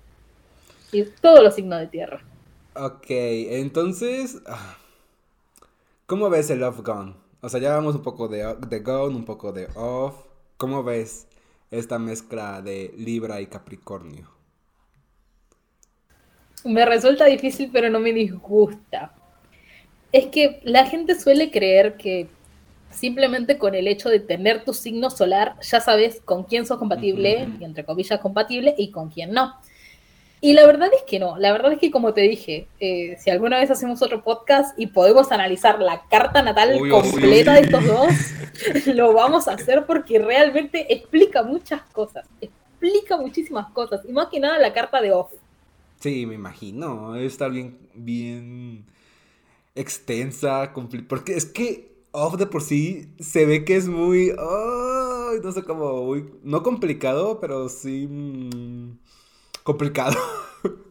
[0.92, 2.22] Y todos los signos de tierra.
[2.76, 4.76] Ok, entonces, ah,
[6.08, 7.14] ¿cómo ves el Love Gone?
[7.42, 10.16] O sea, ya vamos un poco de, de Gone, un poco de Off.
[10.58, 11.28] ¿Cómo ves
[11.70, 14.33] esta mezcla de Libra y Capricornio?
[16.64, 19.14] Me resulta difícil, pero no me disgusta.
[20.12, 22.28] Es que la gente suele creer que
[22.92, 27.48] simplemente con el hecho de tener tu signo solar ya sabes con quién sos compatible,
[27.60, 29.56] y entre comillas compatible, y con quién no.
[30.42, 33.30] Y la verdad es que no, la verdad es que como te dije, eh, si
[33.30, 38.12] alguna vez hacemos otro podcast y podemos analizar la carta natal completa de estos dos,
[38.88, 44.42] lo vamos a hacer porque realmente explica muchas cosas, explica muchísimas cosas, y más que
[44.42, 45.32] nada la carta de off.
[46.04, 48.86] Sí, me imagino, debe estar bien, bien
[49.76, 50.74] extensa,
[51.08, 54.34] porque es que off de por sí se ve que es muy,
[55.44, 58.08] no sé cómo, muy, no complicado, pero sí...
[58.08, 59.00] Mm,
[59.64, 60.18] complicado.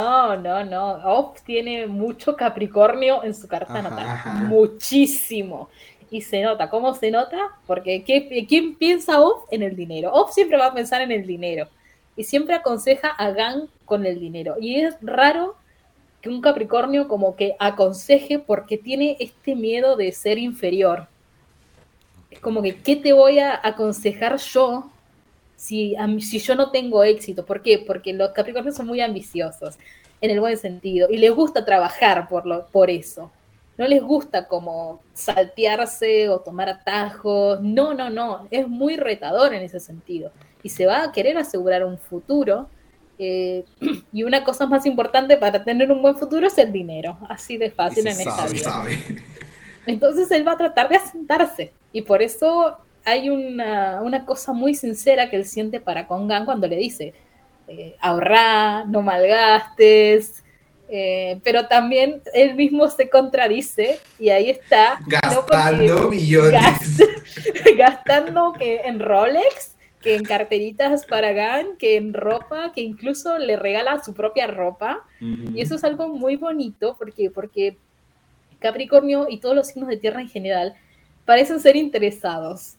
[0.00, 0.90] No, no, no.
[1.04, 4.20] Off tiene mucho Capricornio en su carta natal.
[4.46, 5.70] Muchísimo.
[6.10, 6.68] Y se nota.
[6.68, 7.38] ¿Cómo se nota?
[7.66, 10.12] Porque ¿quién piensa Off en el dinero?
[10.12, 11.68] Off siempre va a pensar en el dinero.
[12.16, 14.56] Y siempre aconseja a Gang con el dinero.
[14.60, 15.56] Y es raro
[16.20, 21.08] que un Capricornio como que aconseje porque tiene este miedo de ser inferior.
[22.30, 24.90] Es como que, ¿qué te voy a aconsejar yo
[25.56, 27.44] si, si yo no tengo éxito.
[27.44, 27.78] ¿Por qué?
[27.78, 29.76] Porque los Capricornios son muy ambiciosos,
[30.20, 33.32] en el buen sentido, y les gusta trabajar por, lo, por eso.
[33.76, 37.60] No les gusta como saltearse o tomar atajos.
[37.60, 38.48] No, no, no.
[38.50, 40.32] Es muy retador en ese sentido.
[40.66, 42.68] Y se va a querer asegurar un futuro.
[43.20, 43.64] Eh,
[44.12, 47.16] y una cosa más importante para tener un buen futuro es el dinero.
[47.28, 48.84] Así de fácil en esta vida.
[49.86, 51.72] Entonces él va a tratar de asentarse.
[51.92, 56.74] Y por eso hay una, cosa muy sincera que él siente para Congan cuando le
[56.74, 57.14] dice,
[57.68, 60.42] eh, ahorra, no malgastes,
[60.88, 64.98] eh, pero también él mismo se contradice y ahí está.
[65.06, 67.00] Gastando millones.
[67.78, 73.56] gastando que en Rolex, que en carteritas para Gan, que en ropa, que incluso le
[73.56, 75.04] regala su propia ropa.
[75.20, 77.76] Y eso es algo muy bonito porque, porque
[78.58, 80.74] Capricornio y todos los signos de tierra en general
[81.24, 82.76] parecen ser interesados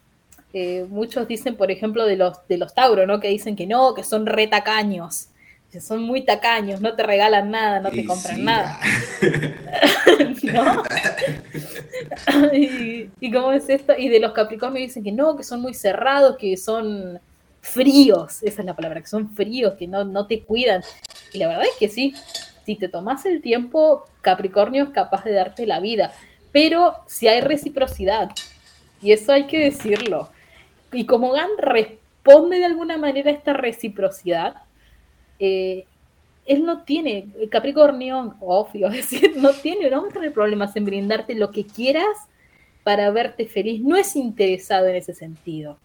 [0.89, 3.19] muchos dicen, por ejemplo, de los, de los Tauro, ¿no?
[3.19, 5.27] Que dicen que no, que son re tacaños.
[5.27, 5.37] Que
[5.82, 8.80] son muy tacaños, no te regalan nada, no te compran nada.
[10.43, 10.84] ¿No?
[12.53, 13.93] y, cómo es esto?
[13.97, 17.19] Y de los Capricornios dicen que no, que son muy cerrados, que son
[17.62, 20.84] fríos, esa es la palabra, que son fríos, que no, no te cuidan.
[21.34, 22.15] Y la verdad es que sí,
[22.65, 26.13] si te tomas el tiempo, Capricornio es capaz de darte la vida,
[26.51, 28.32] pero si hay reciprocidad,
[29.01, 30.30] y eso hay que decirlo
[30.91, 34.56] y como Gan responde de alguna manera a esta reciprocidad,
[35.39, 35.86] eh,
[36.45, 40.86] él no tiene, Capricornio, obvio, es decir, no tiene, no va a tener problemas en
[40.86, 42.17] brindarte lo que quieras
[42.84, 43.82] para verte feliz.
[43.82, 45.78] No es interesado en ese sentido.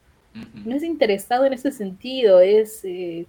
[0.64, 3.26] No es interesado en ese sentido, es, eh,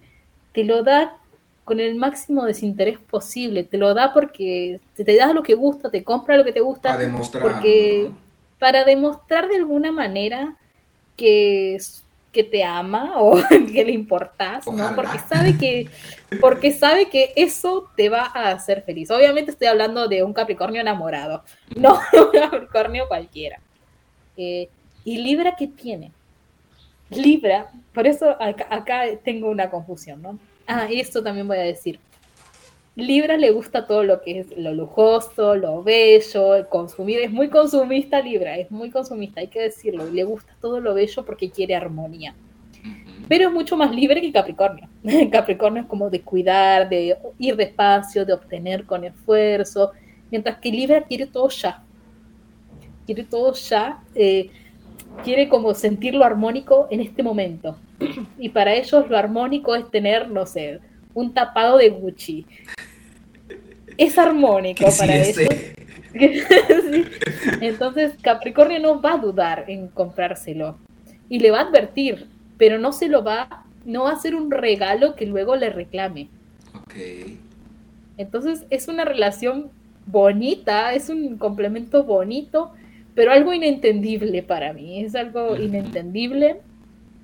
[0.52, 1.18] te lo da
[1.64, 5.90] con el máximo desinterés posible, te lo da porque te, te da lo que gusta,
[5.90, 8.10] te compra lo que te gusta, para demostrar, porque
[8.58, 10.56] para demostrar de alguna manera
[11.16, 11.78] que,
[12.34, 14.94] que te ama o que le importas, ¿no?
[14.94, 15.88] Porque sabe que,
[16.40, 19.10] porque sabe que eso te va a hacer feliz.
[19.10, 21.42] Obviamente estoy hablando de un Capricornio enamorado,
[21.76, 23.60] no un Capricornio cualquiera.
[24.36, 24.68] Eh,
[25.04, 26.12] ¿Y Libra qué tiene?
[27.08, 30.38] Libra, por eso acá, acá tengo una confusión, ¿no?
[30.66, 32.00] Ah, y esto también voy a decir.
[32.96, 38.20] Libra le gusta todo lo que es lo lujoso, lo bello, consumir, es muy consumista
[38.20, 42.36] Libra, es muy consumista, hay que decirlo, le gusta todo lo bello porque quiere armonía.
[43.26, 44.88] Pero es mucho más libre que Capricornio.
[45.32, 49.90] Capricornio es como de cuidar, de ir despacio, de obtener con esfuerzo,
[50.30, 51.82] mientras que Libra quiere todo ya.
[53.06, 54.50] Quiere todo ya, eh,
[55.24, 57.76] quiere como sentir lo armónico en este momento.
[58.38, 60.78] y para ellos lo armónico es tener, no sé,
[61.14, 62.46] un tapado de Gucci.
[63.96, 65.40] Es armónico para eso.
[67.60, 70.78] Entonces Capricornio no va a dudar en comprárselo
[71.28, 72.26] y le va a advertir,
[72.56, 76.28] pero no se lo va, no va a ser un regalo que luego le reclame.
[78.16, 79.70] Entonces es una relación
[80.06, 82.72] bonita, es un complemento bonito,
[83.14, 86.60] pero algo inentendible para mí, es algo inentendible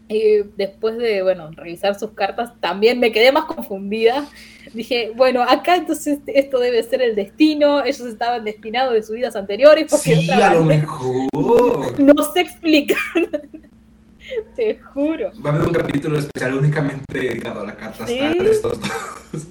[0.09, 4.27] y después de, bueno, revisar sus cartas, también me quedé más confundida.
[4.73, 9.35] Dije, bueno, acá entonces esto debe ser el destino, ellos estaban destinados de sus vidas
[9.35, 9.87] anteriores.
[9.91, 12.01] Porque sí, a lo mejor.
[12.01, 12.97] No se explica.
[14.55, 15.33] Te juro.
[15.45, 18.19] Va a haber un capítulo especial únicamente dedicado a la carta sí.
[18.19, 19.49] de estos dos.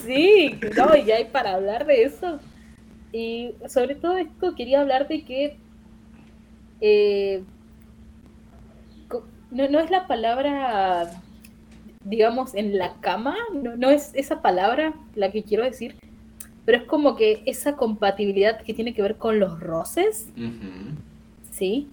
[0.06, 2.38] sí, no, y hay para hablar de eso.
[3.12, 5.56] Y sobre todo esto quería hablar de que
[6.80, 7.42] eh,
[9.50, 11.10] no, no es la palabra
[12.08, 15.96] digamos, en la cama, no, no es esa palabra la que quiero decir,
[16.64, 20.96] pero es como que esa compatibilidad que tiene que ver con los roces, Ujú.
[21.50, 21.88] ¿sí?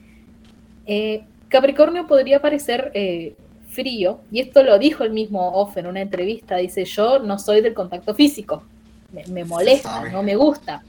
[0.86, 3.36] Eh, Capricornio podría parecer eh,
[3.68, 7.62] frío, y esto lo dijo el mismo Off en una entrevista, dice, yo no soy
[7.62, 8.64] del contacto físico,
[9.12, 10.84] me, me molesta, no me gusta,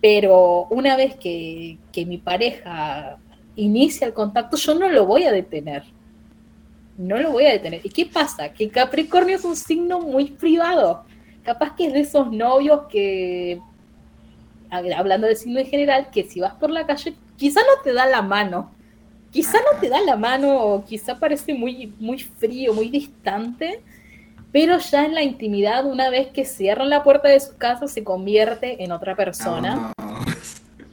[0.00, 3.18] pero una vez que, que mi pareja
[3.56, 5.84] inicia el contacto, yo no lo voy a detener.
[6.98, 7.80] No lo voy a detener.
[7.84, 8.50] ¿Y qué pasa?
[8.50, 11.04] Que Capricornio es un signo muy privado.
[11.42, 13.58] Capaz que es de esos novios que,
[14.70, 17.92] hab- hablando de signo en general, que si vas por la calle, quizá no te
[17.92, 18.70] da la mano.
[19.30, 23.80] Quizá no te da la mano o quizá parece muy, muy frío, muy distante,
[24.52, 28.04] pero ya en la intimidad, una vez que cierran la puerta de su casa, se
[28.04, 29.92] convierte en otra persona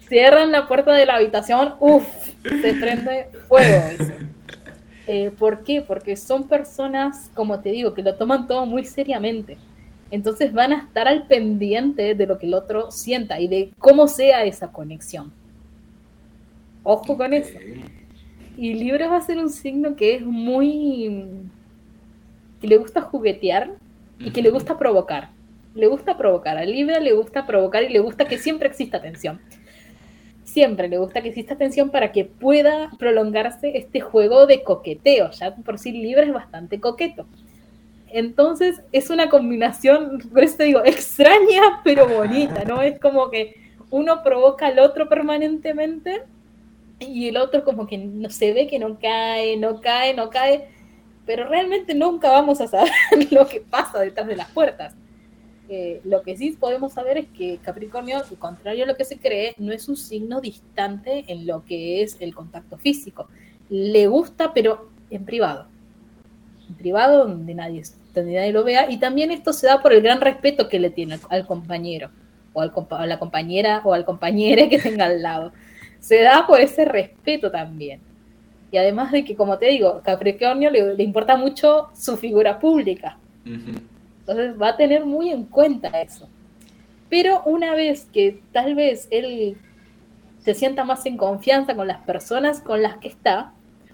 [0.08, 2.04] cierran la puerta de la habitación, uff,
[2.43, 3.84] se prende fuego.
[3.91, 4.16] dice.
[5.12, 5.82] Eh, ¿Por qué?
[5.82, 9.57] Porque son personas, como te digo, que lo toman todo muy seriamente.
[10.12, 14.07] Entonces van a estar al pendiente de lo que el otro sienta y de cómo
[14.07, 15.34] sea esa conexión.
[16.84, 17.57] Ojo con eso.
[18.55, 21.26] Y Libra va a ser un signo que es muy...
[22.62, 23.72] que le gusta juguetear
[24.20, 25.32] y que le gusta provocar.
[25.74, 26.55] Le gusta provocar.
[26.55, 29.41] A Libra le gusta provocar y le gusta que siempre exista tensión.
[30.50, 35.30] Siempre le gusta que exista tensión para que pueda prolongarse este juego de coqueteo.
[35.30, 37.28] Ya por sí Libra es bastante coqueto.
[38.08, 42.82] Entonces es una combinación, por digo, extraña pero bonita, ¿no?
[42.82, 43.54] Es como que
[43.91, 46.24] uno provoca al otro permanentemente
[47.00, 50.68] y el otro como que no se ve que no cae, no cae, no cae,
[51.28, 52.91] pero realmente nunca vamos a saber
[53.30, 54.95] lo que pasa detrás de las puertas.
[56.03, 59.72] Lo que sí podemos saber es que Capricornio, contrario a lo que se cree, no
[59.72, 63.28] es un signo distante en lo que es el contacto físico.
[63.70, 65.67] Le gusta, pero en privado.
[66.67, 67.84] En privado, donde nadie,
[68.15, 68.89] donde nadie lo vea.
[68.89, 72.09] Y también esto se da por el gran respeto que le tiene al, compañero,
[72.53, 75.51] o al a la compañera, o al compañero que tenga al lado.
[75.99, 77.99] Se da por ese respeto también.
[78.72, 83.20] Y además de que, como te digo, Capricornio le, le importa mucho su figura pública.
[83.45, 83.99] Ujú.
[84.30, 86.30] Entonces va a tener muy en cuenta eso.
[87.09, 89.57] Pero una vez que tal vez él
[90.39, 93.53] se sienta más en confianza con las personas con las que está,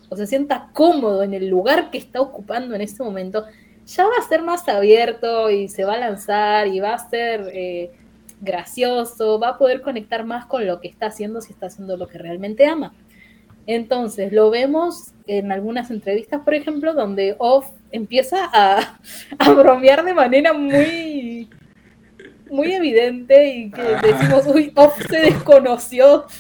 [0.10, 3.46] o se sienta cómodo en el lugar que está ocupando en este momento,
[3.86, 7.50] ya va a ser más abierto y se va a lanzar y va a ser
[7.54, 7.92] eh,
[8.42, 12.08] gracioso, va a poder conectar más con lo que está haciendo si está haciendo lo
[12.08, 12.94] que realmente ama.
[13.68, 19.00] Entonces, lo vemos en algunas entrevistas, por ejemplo, donde Off empieza a,
[19.40, 21.50] a bromear de manera muy,
[22.50, 24.08] muy evidente y que Ajá.
[24.08, 26.26] decimos, uy, Off se desconoció.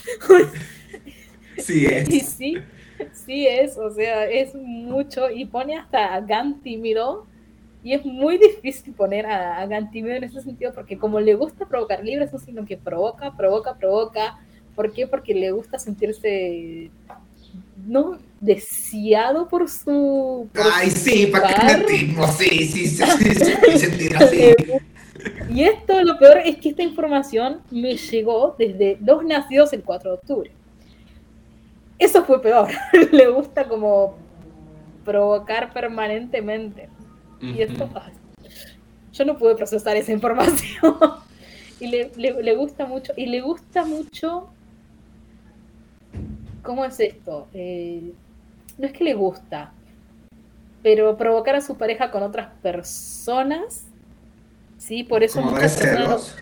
[1.57, 2.09] Sí es.
[2.09, 2.57] Y sí,
[3.13, 7.25] sí es, o sea, es mucho y pone hasta a Gan tímido.
[7.81, 11.33] Y es muy difícil poner a, a Gan tímido en ese sentido porque como le
[11.35, 14.37] gusta provocar libre, es un signo que provoca, provoca, provoca.
[14.75, 15.07] ¿Por qué?
[15.07, 16.91] Porque le gusta sentirse
[17.85, 20.47] no deseado por su...
[20.53, 22.31] por Ay, su sí, ¿para mentimos?
[22.37, 24.55] Sí, sí, sí, sí, sí, así.
[25.49, 30.11] Y esto, lo peor es que esta información me llegó desde los nacidos el 4
[30.11, 30.51] de octubre.
[31.97, 32.69] Eso fue peor.
[33.11, 34.15] Le gusta como
[35.03, 36.89] provocar permanentemente.
[37.41, 38.13] Y esto, ay,
[39.13, 40.95] yo no pude procesar esa información.
[41.79, 44.47] y le, le- le gusta mucho, y le gusta mucho,
[46.63, 47.47] ¿cómo es esto?
[47.53, 48.13] Eh,
[48.78, 49.71] no es que le gusta,
[50.84, 53.86] pero provocar a su pareja con otras personas,
[54.78, 55.03] ¿sí?
[55.03, 56.36] Por eso Como muchas personas.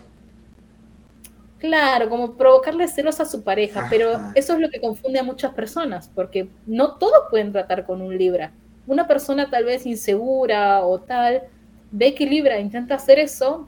[1.58, 3.88] Claro, como provocarle celos a su pareja, Ajá.
[3.88, 8.02] pero eso es lo que confunde a muchas personas, porque no todos pueden tratar con
[8.02, 8.52] un Libra.
[8.86, 11.44] Una persona tal vez insegura o tal,
[11.90, 13.66] ve que Libra intenta hacer eso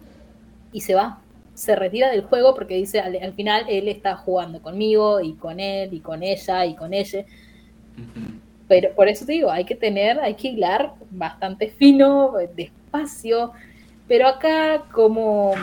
[0.73, 1.21] y se va,
[1.55, 5.59] se retira del juego porque dice al, al final él está jugando conmigo y con
[5.59, 7.25] él y con ella y con ella.
[8.69, 13.53] Pero por eso te digo, hay que tener, hay que hilar bastante fino, despacio.
[14.09, 15.55] Pero acá como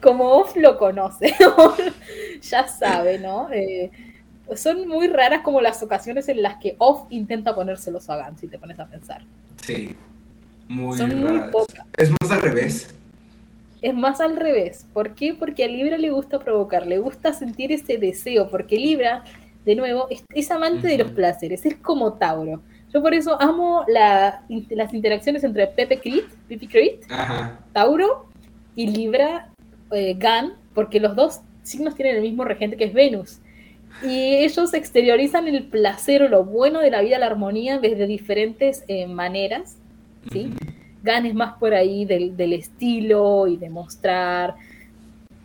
[0.00, 1.34] como Off lo conoce,
[2.42, 3.48] ya sabe, ¿no?
[3.52, 3.90] Eh,
[4.54, 8.46] son muy raras como las ocasiones en las que Off intenta ponérselos a Gan, si
[8.46, 9.22] te pones a pensar.
[9.64, 9.96] Sí.
[10.68, 11.84] Muy Son muy pocas.
[11.96, 12.94] Es más al revés.
[13.82, 14.86] Es más al revés.
[14.92, 15.34] ¿Por qué?
[15.34, 19.24] Porque a Libra le gusta provocar, le gusta sentir ese deseo, porque Libra,
[19.66, 22.62] de nuevo, es, es amante de los placeres, es como Tauro.
[22.94, 27.60] Yo por eso amo la- las interacciones entre Pepe Crit, Pipi Crit, Ajá.
[27.72, 28.26] Tauro
[28.74, 29.50] y Libra,
[29.90, 33.40] eh, Gan, porque los dos signos tienen el mismo regente que es Venus.
[34.02, 38.84] Y ellos exteriorizan el placer o lo bueno de la vida, la armonía, desde diferentes
[38.88, 39.78] eh, maneras,
[40.30, 40.52] ¿sí?
[41.02, 44.54] Ganes más por ahí del, del estilo y de mostrar.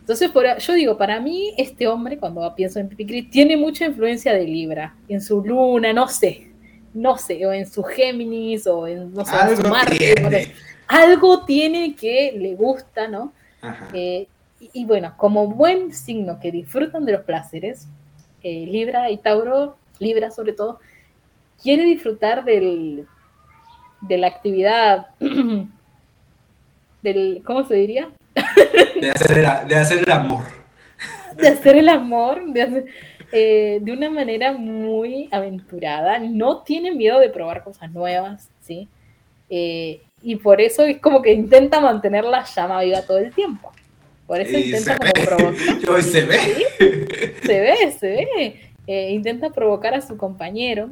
[0.02, 4.34] Entonces, por, yo digo, para mí, este hombre, cuando pienso en Pipicri, tiene mucha influencia
[4.34, 6.48] de Libra, en su luna, no sé,
[6.92, 10.52] no sé, o en su Géminis, o en, no sé, en su Marte, tiene.
[10.88, 13.32] algo tiene que le gusta, ¿no?
[13.94, 14.26] Eh,
[14.58, 17.86] y, y bueno, como buen signo que disfrutan de los placeres,
[18.42, 20.80] eh, Libra y Tauro, Libra sobre todo,
[21.62, 23.06] quiere disfrutar del,
[24.00, 25.06] de la actividad,
[27.02, 28.10] del, ¿cómo se diría?
[29.00, 30.44] De hacer, el, de hacer el amor.
[31.36, 32.86] De hacer el amor, de, hacer-
[33.32, 38.88] eh, de una manera muy aventurada, no tiene miedo de probar cosas nuevas, ¿sí?
[39.50, 43.72] Eh, y por eso es como que intenta mantener la llama viva todo el tiempo.
[44.26, 45.24] Por eso Y intenta como ve.
[45.26, 45.78] provocar.
[45.86, 46.38] Yo, se ve.
[47.42, 48.60] se ve, se ve.
[48.86, 50.88] Eh, intenta provocar a su compañero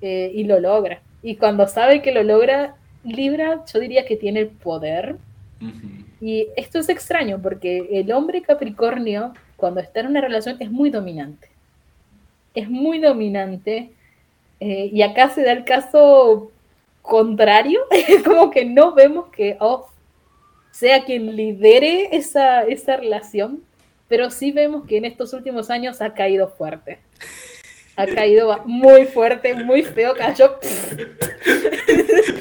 [0.00, 1.00] eh, y lo logra.
[1.22, 5.16] Y cuando sabe que lo logra, Libra, yo diría que tiene el poder.
[5.60, 6.03] Ujú.
[6.24, 10.88] Y esto es extraño porque el hombre Capricornio, cuando está en una relación, es muy
[10.88, 11.50] dominante.
[12.54, 13.90] Es muy dominante.
[14.58, 16.50] eh, y acá se da el caso
[17.02, 17.80] contrario.
[18.24, 19.90] Como que no vemos que Off
[20.70, 23.62] sea quien lidere esa, esa relación,
[24.08, 27.00] pero sí vemos que en estos últimos años ha caído fuerte.
[27.96, 30.58] Ha caído muy fuerte, muy feo, cayó.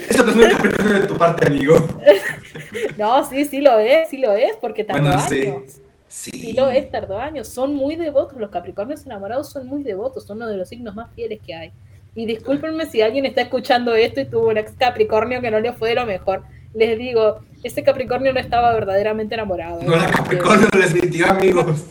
[0.09, 1.75] Eso no es muy capricornio de tu parte, amigo.
[2.97, 5.41] No, sí, sí lo es, sí lo es, porque tardó Bueno, sí.
[5.47, 5.79] años.
[6.07, 6.31] Sí.
[6.31, 7.47] Sí lo es, tardó años.
[7.47, 11.11] Son muy devotos, los Capricornios enamorados son muy devotos, son uno de los signos más
[11.13, 11.71] fieles que hay.
[12.15, 15.73] Y discúlpenme si alguien está escuchando esto y tuvo un ex Capricornio que no le
[15.73, 16.43] fue de lo mejor.
[16.73, 19.81] Les digo, ese Capricornio no estaba verdaderamente enamorado.
[19.83, 21.85] No era Capricornio, les mintió, amigos.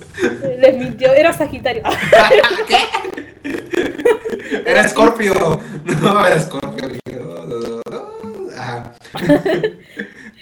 [0.59, 1.83] Les mintió, era Sagitario.
[4.67, 5.61] Era Scorpio.
[6.03, 6.85] No, era Scorpio.
[6.85, 7.47] amigo.
[7.49, 8.51] No, no.
[8.57, 8.93] Ajá.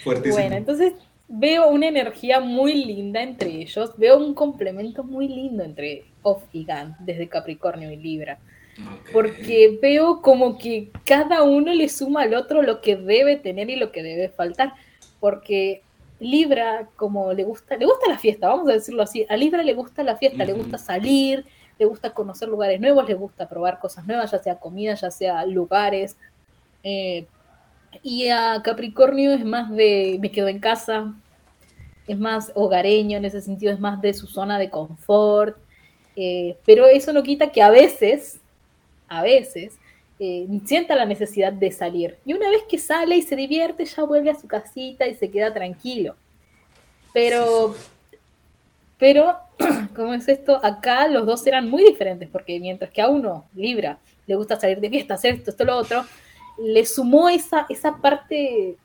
[0.03, 0.35] Fuertísimo.
[0.35, 0.93] Bueno, entonces
[1.27, 6.65] veo una energía muy linda entre ellos, veo un complemento muy lindo entre Off y
[6.65, 8.37] Gan, desde Capricornio y Libra.
[8.79, 9.09] Ok.
[9.11, 13.75] porque veo como que cada uno le suma al otro lo que debe tener y
[13.75, 14.73] lo que debe faltar,
[15.21, 15.81] porque
[16.19, 19.73] Libra, como le gusta, le gusta la fiesta, vamos a decirlo así, a Libra le
[19.73, 21.45] gusta la fiesta, le gusta salir,
[21.79, 25.45] le gusta conocer lugares nuevos, le gusta probar cosas nuevas, ya sea comida, ya sea
[25.45, 26.17] lugares,
[26.83, 27.25] eh,
[28.03, 31.13] y a Capricornio es más de me quedo en casa,
[32.07, 35.57] es más hogareño en ese sentido, es más de su zona de confort,
[36.15, 38.41] eh, pero eso no quita que a veces,
[39.07, 39.79] a veces,
[40.23, 42.15] eh, sienta la necesidad de salir.
[42.25, 45.31] Y una vez que sale y se divierte, ya vuelve a su casita y se
[45.31, 46.15] queda tranquilo.
[47.11, 47.73] Pero,
[48.99, 49.35] pero,
[49.95, 50.63] ¿cómo es esto?
[50.63, 53.97] Acá los dos eran muy diferentes, porque mientras que a uno, Libra,
[54.27, 56.05] le gusta salir de fiesta, hacer esto, esto, lo otro,
[56.59, 58.75] le sumó esa, esa parte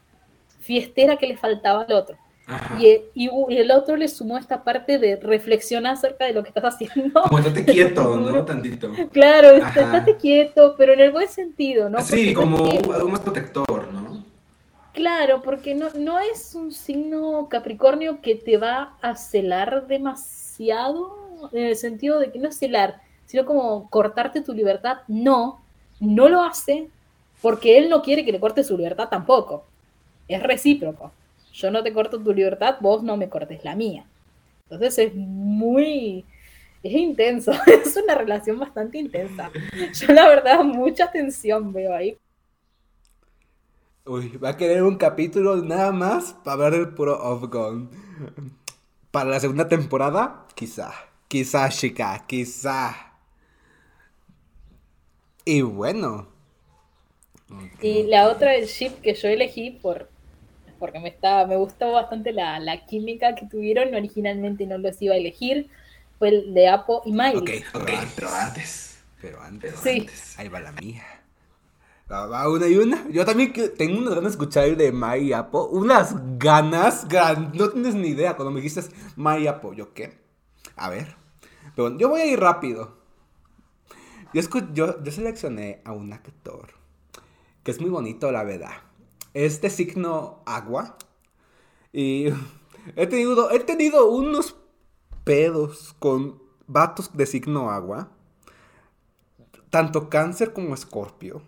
[0.61, 2.17] fiestera que le faltaba al otro.
[2.79, 6.43] Y, y u- y el otro le sumó esta parte de reflexionar acerca de lo
[6.45, 7.23] que estás haciendo.
[7.25, 8.45] Como estate quieto, ¿no?
[8.45, 8.93] Tantito.
[9.13, 9.81] Claro, est- Ajá.
[9.99, 12.01] estate quieto, pero en el buen sentido, ¿no?
[12.03, 14.25] Sí, Porque como algo más protector, ¿no?
[14.93, 21.67] Claro, porque no, no es un signo Capricornio que te va a celar demasiado, en
[21.67, 24.99] el sentido de que no es celar, sino como cortarte tu libertad.
[25.09, 25.61] No,
[26.01, 26.89] no lo hace
[27.43, 29.65] porque él no quiere que le cortes su libertad tampoco.
[30.29, 31.13] Es recíproco.
[31.57, 34.05] Yo no te corto tu libertad, vos no me cortes la mía.
[34.65, 36.25] Entonces es muy...
[36.83, 39.51] Es intenso, es una relación bastante intensa.
[39.95, 42.19] Yo la verdad mucha tensión veo ahí.
[44.05, 47.89] Uy, va a querer un capítulo nada más para hablar del puro Off-Gun.
[49.11, 50.93] Para la segunda temporada, quizá.
[51.27, 53.15] Quizá, chica, quizá.
[55.45, 56.29] Y bueno.
[57.81, 60.09] Y la otra del ship que yo elegí por
[60.79, 65.15] porque me estaba, me gustó bastante la, la química que tuvieron, originalmente no los iba
[65.15, 65.69] a elegir,
[66.19, 67.37] fue el de Apo y Miley.
[67.37, 67.91] Ok, Ok, ok.
[68.15, 68.99] pero antes.
[69.21, 69.75] Pero antes.
[69.83, 70.01] Sí.
[70.01, 70.39] antes.
[70.39, 71.03] Ahí va la mía.
[72.11, 73.09] Va, va una y una.
[73.11, 75.65] Yo también tengo unas ganas de escuchar el de My Apo.
[75.67, 77.09] Unas ganas.
[77.09, 79.73] gran- No tienes ni idea cuando me dijiste My Apo.
[79.73, 80.17] ¿Yo qué?
[80.77, 81.17] A ver.
[81.75, 82.97] Pero yo voy a ir rápido.
[84.33, 86.69] Yo, escu- yo, yo seleccioné a un actor
[87.65, 88.71] que es muy bonito, la verdad.
[89.37, 90.97] Es de signo agua.
[91.93, 92.29] Y
[92.97, 94.57] he tenido, he tenido unos
[95.25, 98.09] pedos con vatos de signo agua.
[99.69, 101.43] Tanto cáncer como escorpio.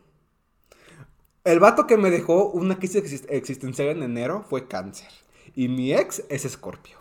[1.44, 5.08] El vato que me dejó una crisis exist- existencial en enero fue cáncer.
[5.54, 6.98] Y mi ex es escorpio.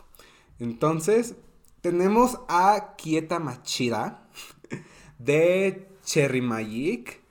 [0.58, 1.36] Entonces,
[1.82, 4.26] tenemos a Kieta Machida.
[5.20, 7.22] de Cherry Magic.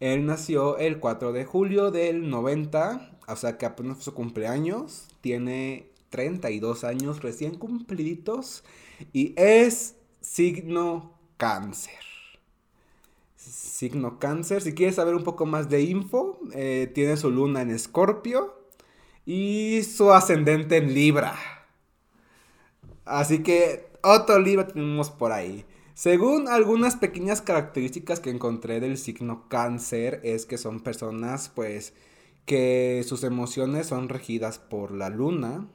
[0.00, 5.08] Él nació el 4 de julio del 90, o sea que apenas fue su cumpleaños.
[5.20, 8.64] Tiene 32 años recién cumpliditos
[9.12, 11.94] y es signo cáncer.
[13.36, 14.62] Signo cáncer.
[14.62, 18.58] Si quieres saber un poco más de info, eh, tiene su luna en escorpio
[19.26, 21.36] y su ascendente en libra.
[23.04, 25.64] Así que otro libro tenemos por ahí.
[25.98, 31.92] Según algunas pequeñas características que encontré del signo cáncer, es que son personas pues
[32.46, 35.66] que sus emociones son regidas por la luna.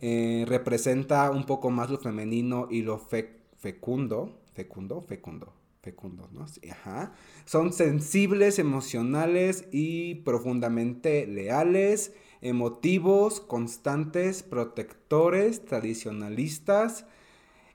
[0.00, 4.38] Eh, representa un poco más lo femenino y lo fecundo.
[4.54, 6.46] Fecundo, fecundo, fecundo, ¿no?
[6.70, 7.12] ajá.
[7.44, 17.04] Son sensibles, emocionales y profundamente leales emotivos, constantes, protectores, tradicionalistas,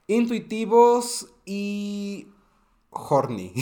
[0.08, 2.28] intuitivos y
[2.90, 3.54] horny.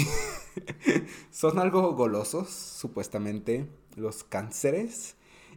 [1.31, 5.15] Son algo golosos, supuestamente, los cánceres.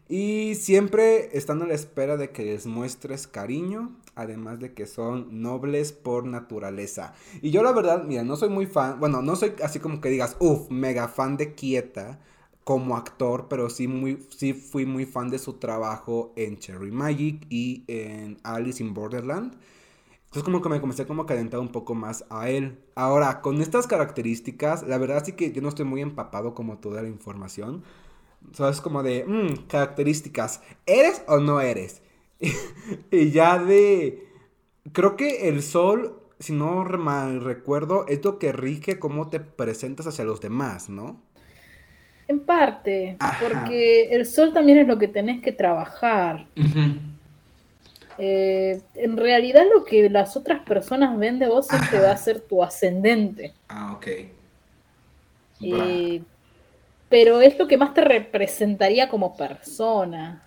[0.08, 5.42] Y siempre están a la espera de que les muestres cariño, además de que son
[5.42, 7.12] nobles por naturaleza.
[7.42, 10.08] Y yo la verdad, mira, no soy muy fan, bueno, no soy así como que
[10.08, 12.20] digas, uff, mega fan de Quieta,
[12.62, 17.44] como actor, pero sí, muy, sí fui muy fan de su trabajo en Cherry Magic
[17.50, 19.56] y en Alice in Borderland.
[20.36, 22.76] Entonces como que me comencé como a calentar un poco más a él.
[22.94, 27.00] Ahora, con estas características, la verdad sí que yo no estoy muy empapado como toda
[27.00, 27.82] la información.
[28.58, 32.02] O es como de, mmm, características, ¿eres o no eres?
[33.10, 34.28] y ya de...
[34.92, 40.06] Creo que el sol, si no mal recuerdo, es lo que rige cómo te presentas
[40.06, 41.18] hacia los demás, ¿no?
[42.28, 46.46] En parte, porque el sol también es lo que tenés que trabajar.
[48.18, 52.40] Eh, en realidad lo que las otras personas ven de vos siempre va a ser
[52.40, 53.52] tu ascendente.
[53.68, 54.06] Ah, ok.
[55.60, 56.22] Eh,
[57.08, 60.42] pero es lo que más te representaría como persona.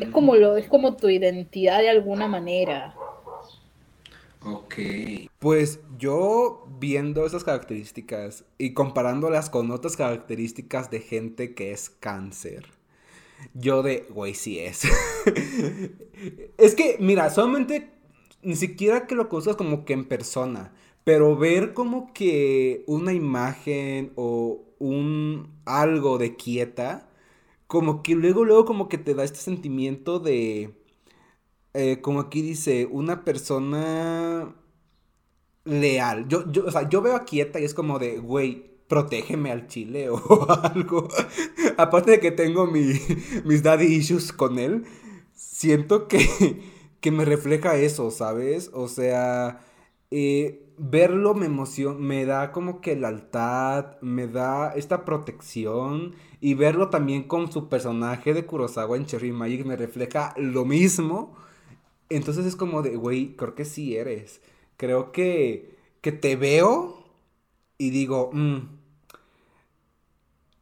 [0.00, 2.94] Es como lo, es como tu identidad de alguna manera.
[4.44, 4.74] Ok.
[5.38, 12.66] Pues yo viendo esas características y comparándolas con otras características de gente que es cáncer,
[13.54, 14.82] yo de, güey, sí es.
[16.58, 17.90] es que, mira, solamente
[18.42, 20.74] ni siquiera que lo conozcas como que en persona,
[21.04, 27.08] pero ver como que una imagen o un algo de quieta,
[27.66, 30.74] como que luego, luego como que te da este sentimiento de
[31.74, 34.54] eh, como aquí dice, una persona
[35.64, 36.28] leal.
[36.28, 39.68] Yo, yo, o sea, yo veo a Quieta y es como de, güey, protégeme al
[39.68, 41.08] chile o algo.
[41.78, 42.92] Aparte de que tengo mi,
[43.46, 44.84] mis daddy issues con él,
[45.34, 46.60] siento que,
[47.00, 48.70] que me refleja eso, ¿sabes?
[48.74, 49.64] O sea,
[50.10, 56.90] eh, verlo me emociona, me da como que lealtad, me da esta protección y verlo
[56.90, 61.34] también con su personaje de Kurosawa en Cherry Magic me refleja lo mismo.
[62.10, 64.42] Entonces es como de, güey, creo que sí eres.
[64.76, 67.06] Creo que, que te veo
[67.78, 68.81] y digo, mm,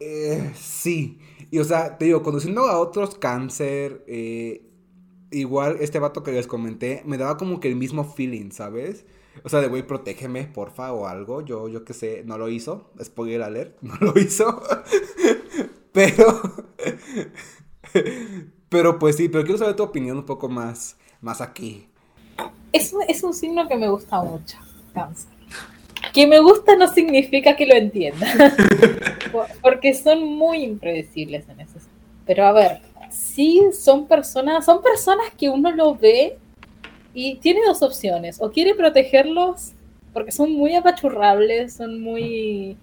[0.00, 1.18] eh, sí.
[1.50, 4.62] Y o sea, te digo, conduciendo a otros cáncer, eh,
[5.30, 9.04] igual este vato que les comenté, me daba como que el mismo feeling, ¿sabes?
[9.44, 11.42] O sea, de güey, protégeme, porfa, o algo.
[11.42, 12.90] Yo, yo qué sé, no lo hizo.
[13.02, 14.62] Spoiler alert, no lo hizo.
[15.92, 16.40] pero.
[18.68, 21.86] pero pues sí, pero quiero saber tu opinión un poco más más aquí.
[22.72, 24.58] Es, es un signo que me gusta mucho,
[24.94, 25.32] cáncer.
[26.12, 28.26] Que me gusta no significa que lo entienda,
[29.62, 31.78] porque son muy impredecibles en eso.
[32.26, 32.80] Pero a ver,
[33.10, 36.38] sí son personas, son personas que uno lo ve
[37.14, 39.72] y tiene dos opciones, o quiere protegerlos
[40.12, 42.76] porque son muy apachurrables, son muy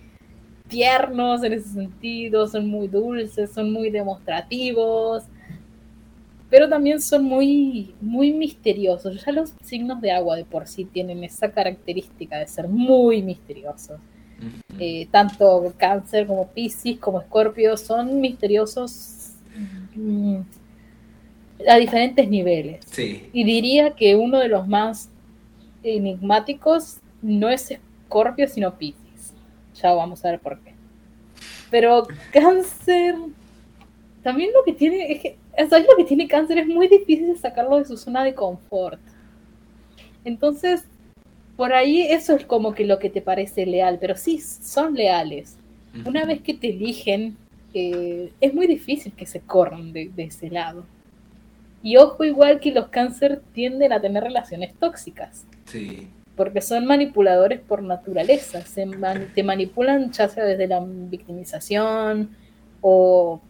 [0.68, 5.24] tiernos en ese sentido, son muy dulces, son muy demostrativos,
[6.50, 9.24] pero también son muy, muy misteriosos.
[9.24, 14.00] Ya los signos de agua de por sí tienen esa característica de ser muy misteriosos.
[14.80, 19.32] Eh, tanto cáncer como piscis como escorpio son misteriosos
[19.96, 20.38] mm,
[21.68, 22.86] a diferentes niveles.
[23.34, 25.10] Y diría que uno de los más
[25.84, 29.34] enigmáticos no es escorpio, sino piscis.
[29.82, 30.74] Ya vamos a ver por qué.
[31.70, 33.16] Pero cáncer
[34.24, 35.38] también lo que tiene es que
[35.70, 36.60] ¿sabes lo que tiene cáncer?
[36.60, 39.00] Es muy difícil sacarlo de su zona de confort.
[40.24, 40.84] Entonces,
[41.56, 45.58] por ahí eso es como que lo que te parece leal, pero sí, son leales.
[46.06, 47.36] Una vez que te eligen,
[47.74, 50.86] eh, es muy difícil que se corran de, ese lado.
[51.82, 55.46] Y ojo, igual que los cáncer tienden a tener relaciones tóxicas.
[55.66, 56.08] Sí.
[56.38, 58.88] porque son manipuladores por naturaleza, se
[59.34, 62.30] te manipulan ya sea desde la victimización
[62.80, 63.42] o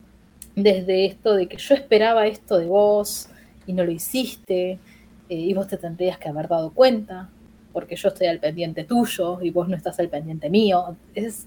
[0.57, 3.29] desde esto de que yo esperaba esto de vos
[3.67, 4.71] y no lo hiciste,
[5.29, 7.29] eh, y vos te tendrías que haber dado cuenta,
[7.71, 10.97] porque yo estoy al pendiente tuyo y vos no estás al pendiente mío.
[11.13, 11.45] Es,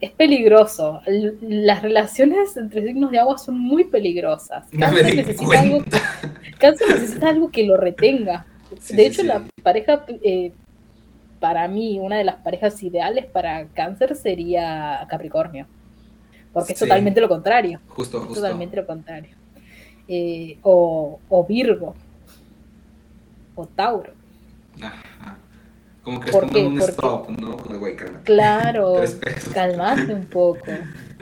[0.00, 1.00] es peligroso.
[1.42, 4.66] Las relaciones entre signos de agua son muy peligrosas.
[4.76, 5.84] Cáncer, necesita algo,
[6.58, 8.46] cáncer necesita algo que lo retenga.
[8.88, 10.50] de hecho, la pareja, eh,
[11.38, 15.68] para mí, una de las parejas ideales para cáncer sería Capricornio.
[16.54, 17.80] Porque es totalmente lo contrario.
[17.88, 18.36] Justo, justo.
[18.36, 19.36] Totalmente lo contrario.
[20.08, 21.94] Eh, o, o, Virgo.
[23.54, 24.12] O Tauro.
[24.80, 25.36] Ajá.
[26.02, 27.56] Como que es como un stop, ¿no?
[28.24, 28.96] Claro,
[29.54, 30.64] calmate un poco.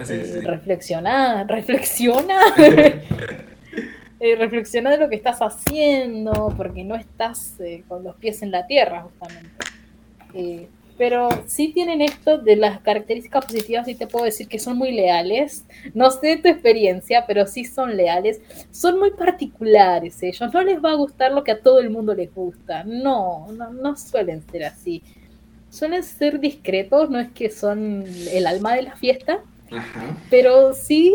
[0.09, 2.41] Eh, reflexiona, reflexiona.
[4.25, 8.53] Eh, reflexiona de lo que estás haciendo, porque no estás eh, con los pies en
[8.53, 9.51] la tierra, justamente.
[10.97, 14.93] Pero sí tienen esto de las características positivas, y te puedo decir que son muy
[14.93, 15.65] leales.
[15.95, 18.41] No sé tu experiencia, pero sí son leales.
[18.71, 20.53] Son muy particulares ellos.
[20.53, 22.85] No les va a gustar lo que a todo el mundo les gusta.
[22.85, 25.03] No, no, no suelen ser así.
[25.71, 29.41] Suelen ser discretos, no es que son el alma de la fiesta,
[30.29, 31.15] pero sí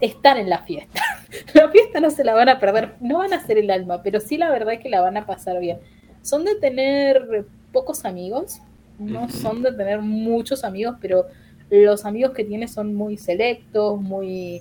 [0.00, 1.02] están en la fiesta.
[1.54, 4.20] la fiesta no se la van a perder, no van a ser el alma, pero
[4.20, 5.78] sí la verdad es que la van a pasar bien.
[6.22, 8.60] Son de tener pocos amigos,
[8.98, 11.26] no son de tener muchos amigos, pero
[11.70, 14.60] los amigos que tiene son muy selectos, muy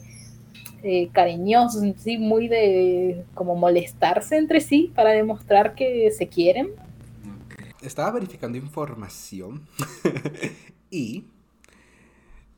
[0.83, 2.17] eh, cariñosos, ¿sí?
[2.17, 6.69] muy de como molestarse entre sí para demostrar que se quieren.
[7.81, 9.67] Estaba verificando información
[10.89, 11.23] y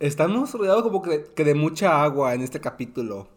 [0.02, 3.28] Estamos rodeados como que, de mucha agua en este capítulo.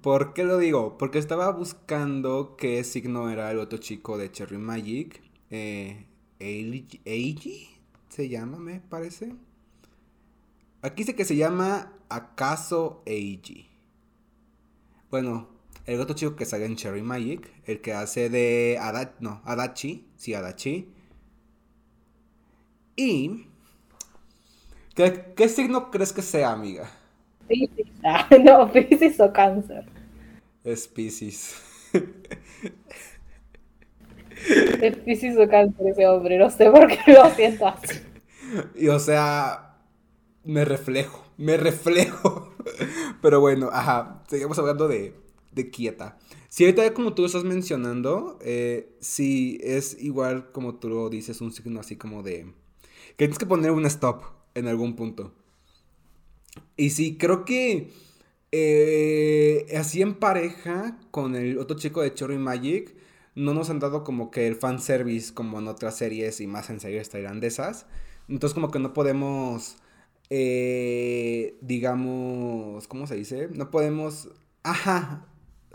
[0.00, 0.96] ¿Por qué lo digo?
[0.96, 5.20] Porque estaba buscando qué signo era el otro chico de Cherry Magic.
[5.50, 6.06] Eh,
[6.42, 7.68] Eiji
[8.08, 9.34] se llama, me parece.
[10.82, 13.68] Aquí dice que se llama Acaso Eiji.
[15.10, 15.48] Bueno,
[15.86, 18.78] el otro chico que sale en Cherry Magic, el que hace de
[19.20, 20.88] no, Adachi, sí, Adachi.
[22.96, 23.46] Y
[24.94, 26.90] ¿Qué, signo crees que sea, amiga?
[27.48, 27.86] Piscis.
[28.04, 29.84] Ah, no, Piscis o cáncer.
[30.64, 31.54] Es Piscis.
[34.80, 37.72] es Piscis cáncer ese hombre, no sé por qué lo siento.
[38.74, 39.78] Y o sea,
[40.44, 42.54] me reflejo, me reflejo.
[43.20, 45.14] Pero bueno, ajá, seguimos hablando de,
[45.52, 46.18] de quieta.
[46.48, 51.52] Si ahorita como tú estás mencionando, eh, sí es igual como tú lo dices, un
[51.52, 52.46] signo así como de...
[53.16, 54.22] Que tienes que poner un stop
[54.54, 55.32] en algún punto.
[56.76, 57.90] Y sí, creo que
[58.50, 62.94] eh, así en pareja con el otro chico de Cherry Magic,
[63.34, 66.80] no nos han dado como que el fanservice como en otras series y más en
[66.80, 67.86] series tailandesas.
[68.28, 69.76] Entonces como que no podemos,
[70.30, 73.48] eh, digamos, ¿cómo se dice?
[73.52, 74.30] No podemos,
[74.62, 75.26] ajá,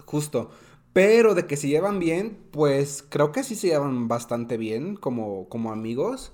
[0.06, 0.50] justo.
[0.94, 5.48] Pero de que se llevan bien, pues creo que sí se llevan bastante bien como,
[5.50, 6.34] como amigos.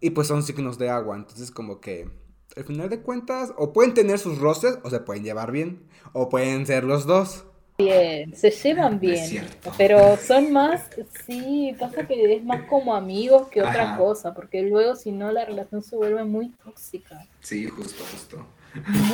[0.00, 2.10] Y pues son signos de agua, entonces como que
[2.56, 6.28] al final de cuentas o pueden tener sus roces o se pueden llevar bien o
[6.28, 7.44] pueden ser los dos.
[7.78, 9.46] Bien, se llevan bien,
[9.76, 10.82] pero son más,
[11.26, 15.44] sí, pasa que es más como amigos que otra cosa, porque luego si no la
[15.44, 17.26] relación se vuelve muy tóxica.
[17.40, 18.46] Sí, justo, justo.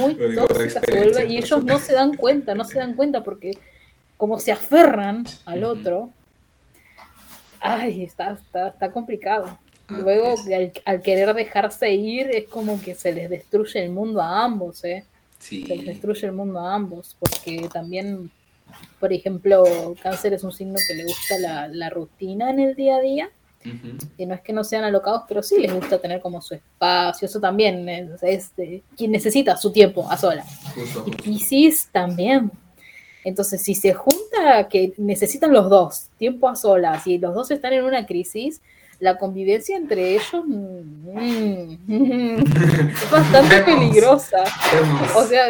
[0.00, 3.58] Muy tóxica se vuelve y ellos no se dan cuenta, no se dan cuenta porque
[4.16, 6.10] como se aferran al otro,
[7.60, 9.58] ay, está, está, está complicado.
[9.88, 10.36] Luego,
[10.84, 15.04] al, querer dejarse ir, es como que se les destruye el mundo a ambos, ¿eh?
[15.38, 18.30] Se les destruye el mundo a ambos, porque también,
[19.00, 19.64] por ejemplo,
[20.02, 23.30] cáncer es un signo que le gusta la, rutina en el día a día.
[24.16, 27.26] Y no es que no sean alocados, pero sí les gusta tener como su espacio.
[27.26, 27.88] Eso también
[28.22, 28.50] es,
[28.96, 30.46] quien necesita su tiempo a solas.
[31.06, 32.50] Y Pisces también.
[33.24, 37.72] Entonces, si se junta que necesitan los dos tiempo a solas y los dos están
[37.72, 38.60] en una crisis,
[39.02, 41.88] la convivencia entre ellos mm,
[42.38, 44.44] es bastante peligrosa.
[45.16, 45.46] O sea,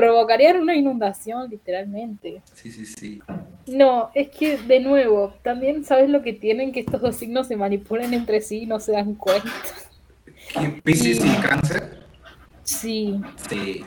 [0.00, 2.40] provocaría una inundación, literalmente.
[2.54, 3.22] Sí, sí, sí.
[3.66, 7.56] No, es que, de nuevo, también sabes lo que tienen, que estos dos signos se
[7.56, 9.50] manipulan entre sí y no se dan cuenta.
[10.58, 12.00] ¿Y Pisces y, Cáncer?
[12.64, 13.20] Sí.
[13.48, 13.84] Sí.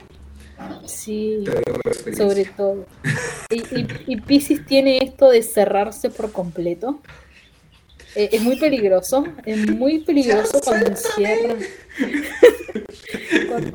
[0.86, 1.44] Sí,
[2.16, 2.86] sobre todo.
[3.50, 7.02] Y, y, y Pisces tiene esto de cerrarse por completo.
[8.16, 11.58] Eh, es muy peligroso, es muy peligroso cuando encierran,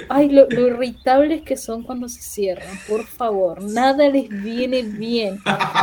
[0.08, 5.38] Ay, lo, lo irritables que son cuando se cierran, por favor, nada les viene bien.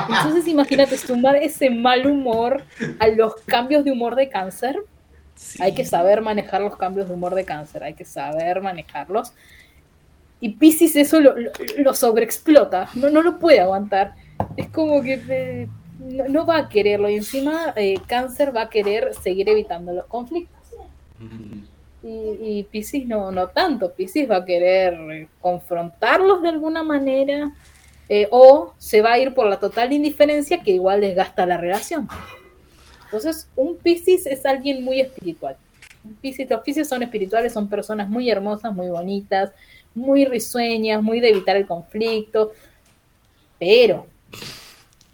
[0.10, 2.64] Entonces imagínate sumar ese mal humor
[3.00, 4.80] a los cambios de humor de cáncer.
[5.36, 5.62] Sí.
[5.62, 9.34] Hay que saber manejar los cambios de humor de cáncer, hay que saber manejarlos.
[10.40, 14.16] Y Pisces eso lo, lo, lo sobreexplota, no, no lo puede aguantar.
[14.58, 15.68] Es como que eh,
[16.00, 20.06] no, no va a quererlo y encima eh, cáncer va a querer seguir evitando los
[20.06, 20.56] conflictos.
[22.04, 27.52] Y, y Pisces no, no tanto, Pisces va a querer eh, confrontarlos de alguna manera
[28.08, 32.08] eh, o se va a ir por la total indiferencia que igual desgasta la relación.
[33.06, 35.58] Entonces, un Pisces es alguien muy espiritual.
[36.04, 36.18] Un
[36.50, 39.52] los Pisces son espirituales, son personas muy hermosas, muy bonitas,
[39.96, 42.52] muy risueñas, muy de evitar el conflicto,
[43.58, 44.06] pero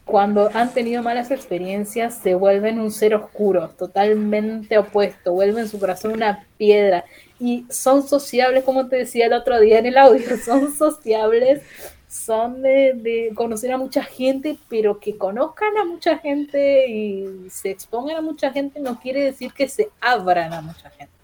[0.06, 6.14] cuando han tenido malas experiencias se vuelven un ser oscuro, totalmente opuesto, vuelven su corazón
[6.14, 7.06] una piedra
[7.40, 11.62] y son sociables, como te decía el otro día en el audio, son sociables,
[12.08, 18.18] son de, conocer a mucha gente, pero que conozcan a mucha gente y se expongan
[18.18, 21.21] a mucha gente no quiere decir que se abran a mucha gente.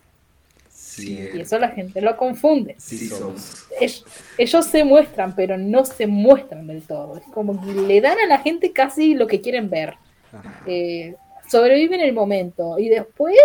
[1.04, 2.76] Sí, Y eso la gente lo confunde.
[2.78, 3.68] sí somos.
[3.80, 4.06] Ellos,
[4.38, 7.18] ellos se muestran, pero no se muestran del todo.
[7.18, 9.96] Es como que le dan a la gente casi lo que quieren ver.
[10.66, 11.16] Eh,
[11.50, 13.38] sobreviven el momento y después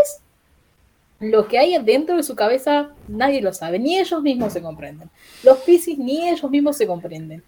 [1.21, 5.09] lo que hay dentro de su cabeza nadie lo sabe, ni ellos mismos se comprenden.
[5.45, 7.43] Los Piscis ni ellos mismos se comprenden,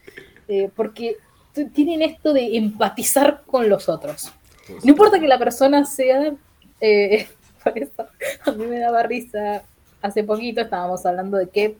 [0.46, 1.16] Eh, porque
[1.72, 4.30] tienen esto de empatizar con los otros.
[4.82, 6.34] No importa que la persona sea,
[6.80, 7.26] eh,
[7.64, 8.06] por eso
[8.44, 9.62] a mí me daba risa.
[10.04, 11.76] Hace poquito estábamos hablando de qué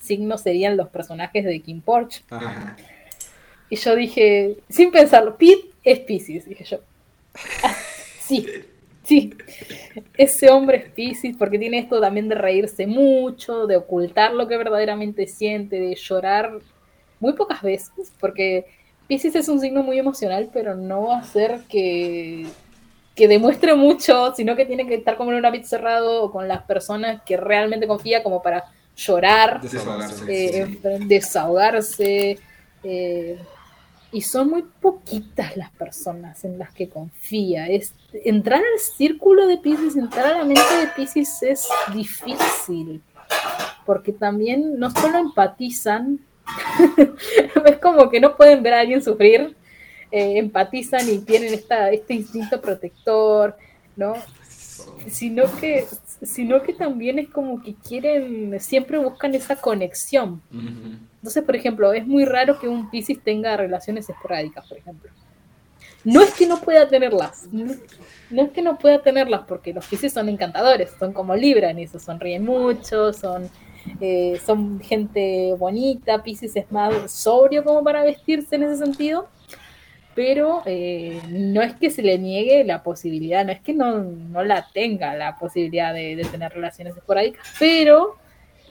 [0.00, 2.24] signos serían los personajes de Kim Porch.
[2.30, 2.74] Ajá.
[3.68, 6.78] Y yo dije, sin pensarlo, Pete es Pisces, dije yo.
[7.62, 7.76] "Ah,
[8.18, 8.46] sí,
[9.04, 9.34] sí.
[10.16, 14.56] Ese hombre es Pisces porque tiene esto también de reírse mucho, de ocultar lo que
[14.56, 16.60] verdaderamente siente, de llorar
[17.20, 18.64] muy pocas veces, porque
[19.06, 22.46] Pisces es un signo muy emocional, pero no va a ser que,
[23.20, 26.48] que demuestre mucho, sino que tiene que estar como en un ámbito cerrado o con
[26.48, 28.64] las personas que realmente confía como para
[28.96, 30.24] llorar Desahogarse.
[30.28, 30.78] eh, sí.
[30.88, 32.38] en- desahogarse.
[32.82, 33.38] eh,
[34.10, 37.68] y son muy poquitas las personas en las que confía.
[37.68, 37.92] Es,
[38.24, 43.02] entrar al círculo de Pisces, entrar a la mente de Pisces es difícil.
[43.84, 46.20] Porque también no solo empatizan,
[47.66, 49.54] es como que no pueden ver a alguien sufrir,
[50.10, 53.56] eh, empatizan y tienen esta, este instinto protector,
[53.96, 54.14] ¿no?
[55.08, 55.86] sino que
[56.22, 60.42] sino que también es como que quieren siempre buscan esa conexión.
[60.52, 65.10] Entonces por ejemplo es muy raro que un Piscis tenga relaciones esporádicas por ejemplo.
[66.04, 70.12] No es que no pueda tenerlas no, es que no pueda tenerlas porque los Piscis
[70.12, 73.50] son encantadores son como Libra en eso sonríen mucho son
[74.00, 79.28] eh, son gente bonita Piscis es más sobrio como para vestirse en ese sentido
[80.22, 84.44] pero eh, no es que se le niegue la posibilidad, no es que no, no
[84.44, 88.18] la tenga la posibilidad de, de tener relaciones esporádicas, pero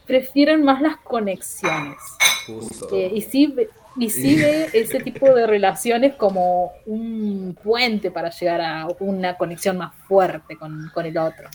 [0.06, 1.98] prefieren más las conexiones.
[2.46, 2.96] Justo.
[2.96, 8.30] Eh, y sí, ve- y sí ve ese tipo de relaciones como un puente para
[8.30, 11.50] llegar a una conexión más fuerte con, con el otro.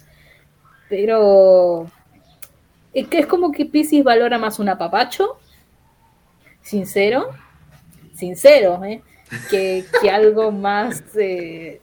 [0.88, 1.86] Pero
[2.92, 5.38] es que es como que Pisces valora más un apapacho,
[6.62, 7.28] sincero,
[8.12, 9.00] sincero, ¿eh?
[9.50, 11.80] Que, que algo más, eh,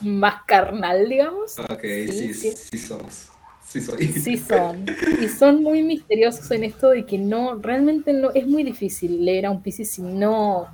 [0.00, 1.58] más carnal, digamos.
[1.58, 2.52] Ok, Sí, sí, sí.
[2.70, 3.26] sí, somos.
[3.68, 4.08] Sí soy.
[4.08, 4.84] Sí son.
[5.20, 9.46] Y son muy misteriosos en esto de que no, realmente no, es muy difícil leer
[9.46, 10.68] a un Piscis si no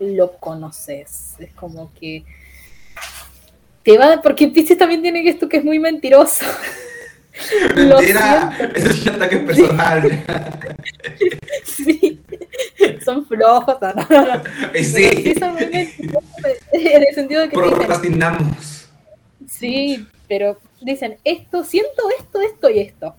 [0.00, 1.34] lo conoces.
[1.38, 2.24] Es como que
[3.82, 6.44] te va, porque Piscis también tiene esto que es muy mentiroso.
[7.76, 8.76] Lo Mentira, siento.
[8.78, 10.24] eso es un ataque personal.
[11.64, 12.20] Sí.
[13.04, 14.42] Son flojos, no,
[14.74, 16.24] sí sí, son muy mentirosos
[16.72, 18.88] en el sentido de que te dicen, procrastinamos.
[19.48, 23.14] Sí, pero dicen esto, siento esto, esto y esto.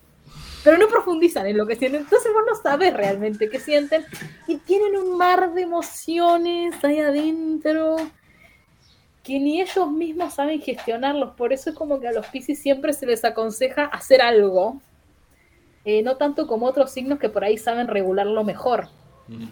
[0.63, 2.01] Pero no profundizan en lo que sienten.
[2.01, 4.05] Entonces vos no sabes realmente qué sienten.
[4.47, 7.97] Y tienen un mar de emociones ahí adentro
[9.23, 11.35] que ni ellos mismos saben gestionarlos.
[11.35, 14.81] Por eso es como que a los Pisces siempre se les aconseja hacer algo.
[15.85, 18.89] eh, no tanto como otros signos que por ahí saben regularlo mejor.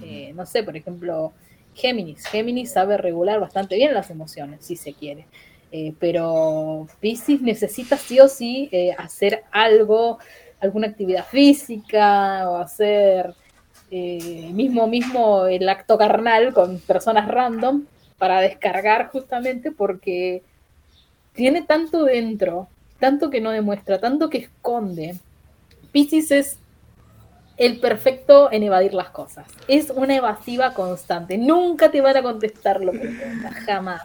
[0.02, 1.34] Eh, no sé, por ejemplo,
[1.74, 2.26] Géminis.
[2.26, 5.26] Géminis sabe regular bastante bien las emociones, si se quiere.
[5.72, 10.18] Eh, pero Pisces necesita sí o sí eh, hacer algo,
[10.60, 13.34] alguna actividad física o hacer
[13.90, 17.86] mismo, mismo el acto carnal con personas random
[18.18, 20.44] para descargar justamente porque
[21.34, 22.68] tiene tanto dentro,
[23.00, 25.16] tanto que no demuestra, tanto que esconde.
[25.92, 26.60] Pisces es
[27.58, 29.48] el perfecto en evadir las cosas.
[29.68, 31.38] Es una evasiva constante.
[31.38, 33.12] Nunca te van a contestar lo que
[33.66, 34.04] jamás.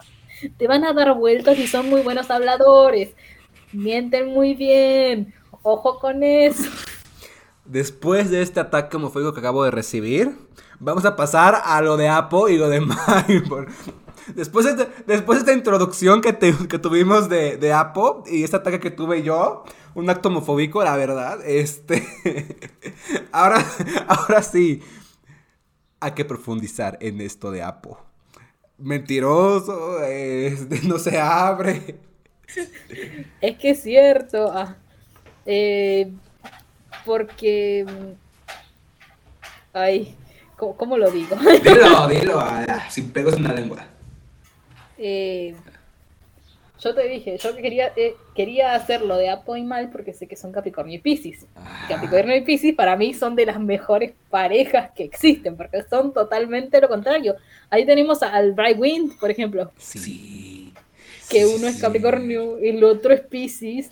[0.57, 3.11] Te van a dar vueltas y son muy buenos habladores.
[3.71, 5.33] Mienten muy bien.
[5.61, 6.69] Ojo con eso.
[7.65, 10.35] Después de este ataque homofóbico que acabo de recibir,
[10.79, 12.81] vamos a pasar a lo de Apo y lo de
[13.27, 13.43] Mike.
[14.27, 18.79] Después de, después de esta introducción que, que tuvimos de, de, Apo y este ataque
[18.79, 19.63] que tuve yo,
[19.95, 22.03] un acto homofóbico, la verdad, este...
[23.31, 23.63] ahora,
[24.07, 24.81] ahora sí,
[25.99, 27.99] hay que profundizar en esto de Apo.
[28.77, 31.99] Mentiroso, este, no se abre.
[33.41, 34.51] Es que es cierto.
[34.53, 34.75] Ah,
[35.45, 36.11] eh,
[37.05, 37.85] porque...
[39.73, 40.15] Ay,
[40.55, 41.35] ¿cómo, ¿cómo, lo digo?
[41.35, 42.43] Dilo, dilo,
[42.89, 43.87] sin pegos en la lengua.
[44.97, 45.55] Eh,
[46.83, 50.35] yo te dije, yo quería, eh, quería hacerlo de Apo y Mal porque sé que
[50.35, 51.45] son Capricornio y Pisces.
[51.55, 51.85] Ah.
[51.87, 56.81] Capricornio y Pisces para mí son de las mejores parejas que existen, porque son totalmente
[56.81, 57.35] lo contrario.
[57.69, 59.71] Ahí tenemos al Bright Wind, por ejemplo.
[59.77, 60.73] Sí.
[61.29, 63.89] Que uno es Capricornio y el otro es Pisces.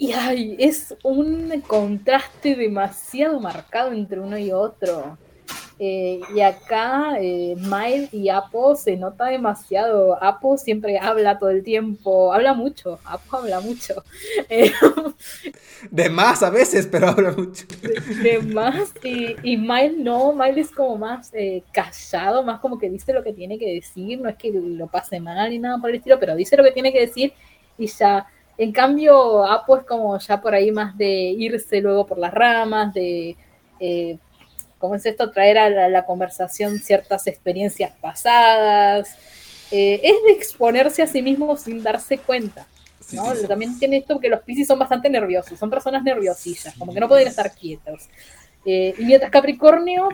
[0.00, 5.18] Y ay, es un contraste demasiado marcado entre uno y otro.
[5.80, 10.20] Eh, y acá eh, Miles y Apo se nota demasiado.
[10.22, 12.98] Apo siempre habla todo el tiempo, habla mucho.
[13.04, 14.02] Apo habla mucho.
[14.50, 14.72] Eh,
[15.90, 17.64] de más a veces, pero habla mucho.
[18.22, 18.92] De, más.
[19.02, 23.22] Y, y Miles no, Miles es como más eh, callado, más como que dice lo
[23.22, 24.20] que tiene que decir.
[24.20, 26.72] No es que lo pase mal ni nada por el estilo, pero dice lo que
[26.72, 27.32] tiene que decir
[27.76, 28.26] y ya.
[28.56, 32.92] En cambio, Apo es como ya por ahí más de irse luego por las ramas,
[32.92, 33.36] de
[33.78, 34.18] eh,
[34.78, 35.30] ¿Cómo es esto?
[35.30, 39.16] Traer a la, conversación ciertas experiencias pasadas.
[39.70, 42.66] Eh, es de exponerse a sí mismo sin darse cuenta.
[43.12, 43.32] ¿no?
[43.46, 47.08] También tiene esto que los piscis son bastante nerviosos, son personas nerviosillas, como que no
[47.08, 48.08] pueden estar quietos.
[48.64, 50.08] Eh, y mientras Capricornio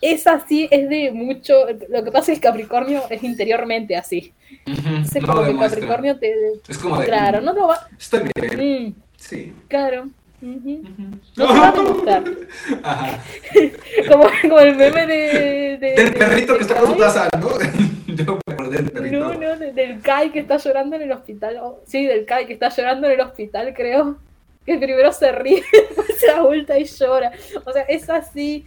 [0.00, 1.66] es así, es de mucho.
[1.88, 4.32] Lo que pasa es que Capricornio es interiormente así.
[4.66, 6.34] es como que Capricornio te.
[6.68, 7.06] Es como de.
[7.06, 7.88] Claro, no lo va.
[7.98, 8.88] Estoy bien.
[8.88, 9.54] Mm, sí.
[9.68, 10.10] Claro.
[10.46, 12.24] No te va a gustar.
[12.82, 13.22] Ajá.
[14.08, 17.48] como, como, el meme de, de del perrito que está con su taza, ¿no?
[18.06, 19.18] Yo me acordé del perrito.
[19.18, 21.58] No, no, del Kai que está llorando en el hospital.
[21.60, 24.18] Oh, sí, del Kai que está llorando en el hospital, creo.
[24.64, 27.32] Que primero se ríe, después se vuelta y llora.
[27.64, 28.66] O sea, es así.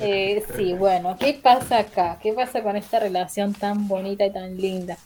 [0.00, 2.18] Eh, sí, bueno, ¿qué pasa acá?
[2.22, 4.96] ¿Qué pasa con esta relación tan bonita y tan linda?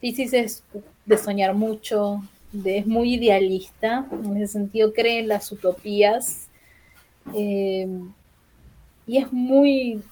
[0.00, 0.64] Pisces es
[1.04, 2.22] de soñar mucho,
[2.64, 6.48] es muy idealista, en ese sentido cree en las utopías
[7.34, 7.88] eh,
[9.06, 10.02] y es muy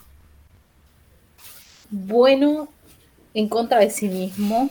[1.91, 2.69] bueno
[3.35, 4.71] en contra de sí mismo.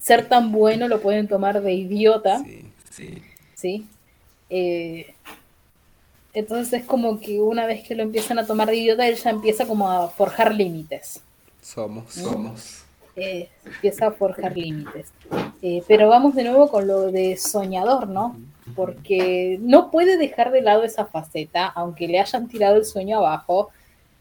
[0.00, 2.42] Ser tan bueno lo pueden tomar de idiota.
[2.90, 3.22] Sí,
[3.54, 3.86] sí.
[4.50, 5.14] Eh,
[6.32, 9.30] entonces es como que una vez que lo empiezan a tomar de idiota, él ya
[9.30, 11.20] empieza como a forjar límites.
[11.60, 12.84] Somos, somos.
[13.20, 15.12] Eh, empieza a forjar límites.
[15.60, 18.36] Eh, pero vamos de nuevo con lo de soñador, ¿no?
[18.76, 23.70] Porque no puede dejar de lado esa faceta, aunque le hayan tirado el sueño abajo,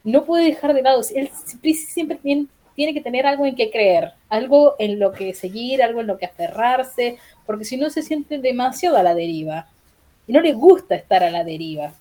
[0.04, 1.02] no puede dejar de lado.
[1.14, 1.30] Él
[1.76, 6.08] siempre tiene, que tener algo en que creer, algo en lo que seguir, algo en
[6.08, 9.68] lo que aferrarse, porque si no se siente demasiado a la deriva.
[10.26, 11.94] Y no le gusta estar a la deriva.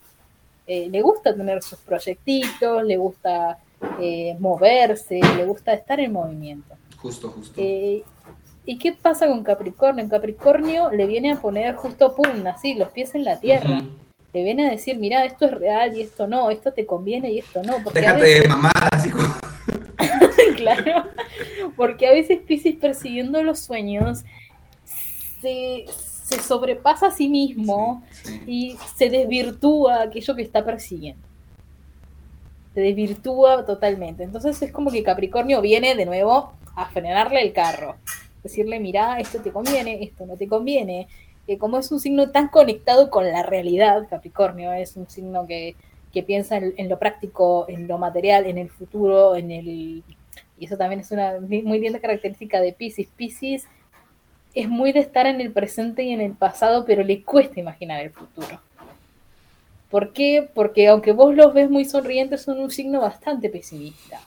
[0.66, 3.58] Eh, le gusta tener sus proyectitos, le gusta
[4.38, 6.75] moverse, le gusta estar en movimiento.
[6.96, 7.54] Justo, justo.
[7.56, 8.02] Eh,
[8.64, 10.02] ¿Y qué pasa con Capricornio?
[10.02, 13.82] En Capricornio le viene a poner justo pum, así, los pies en la tierra.
[14.32, 17.38] Le viene a decir, mira, esto es real y esto no, esto te conviene y
[17.38, 17.82] esto no.
[17.84, 19.20] Porque Déjate de mamadas, hijo.
[20.56, 21.04] claro,
[21.76, 24.24] porque a veces Pisces persiguiendo los sueños
[25.40, 25.86] se,
[26.42, 28.02] sobrepasa a sí mismo
[28.46, 31.22] y se desvirtúa aquello que está persiguiendo.
[32.74, 34.24] Se desvirtúa totalmente.
[34.24, 37.96] Entonces es como que Capricornio viene de nuevo a frenarle el carro.
[38.42, 41.08] Decirle, mira, esto te conviene, esto no te conviene.
[41.46, 45.74] que como es un signo tan conectado con la realidad, Capricornio es un signo que,
[46.26, 50.02] piensa en, lo práctico, en lo material, en el futuro, en el...
[50.58, 53.08] Y eso también es una muy linda característica de Pisces.
[53.14, 53.66] Pisces
[54.54, 58.00] es muy de estar en el presente y en el pasado, pero le cuesta imaginar
[58.00, 58.58] el futuro.
[59.90, 60.48] ¿Por qué?
[60.54, 64.18] Porque aunque vos los ves muy sonrientes, son un signo bastante pesimista.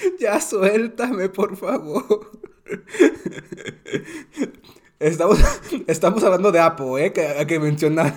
[0.20, 2.30] Ya suéltame, por favor.
[4.98, 5.38] Estamos,
[5.88, 7.12] estamos hablando de Apo, ¿eh?
[7.12, 8.14] Que hay que mencionar.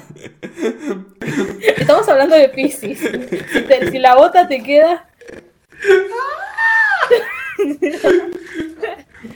[1.78, 3.00] Estamos hablando de Pisces.
[3.92, 5.10] Si, la bota te queda.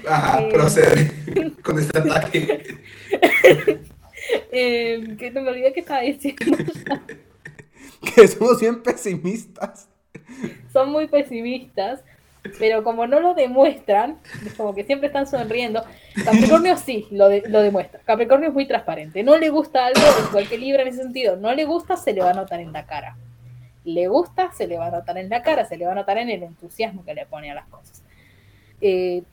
[0.08, 1.12] Ajá, eh, procede
[1.64, 2.78] con este ataque.
[4.52, 6.56] Eh, que no me olvidé que estaba diciendo.
[8.16, 9.90] que somos bien pesimistas.
[10.72, 12.04] Son muy pesimistas,
[12.60, 15.84] pero como no lo demuestran, es como que siempre están sonriendo.
[16.26, 18.02] Capricornio sí lo, lo demuestra.
[18.06, 19.24] Capricornio es muy transparente.
[19.24, 21.36] No le gusta algo, igual que Libra en ese sentido.
[21.38, 23.16] No le gusta, se le va a notar en la cara.
[23.86, 26.18] Le gusta, se le va a notar en la cara, se le va a notar
[26.18, 28.04] en el entusiasmo que le pone a las cosas.
[28.82, 29.24] Eh,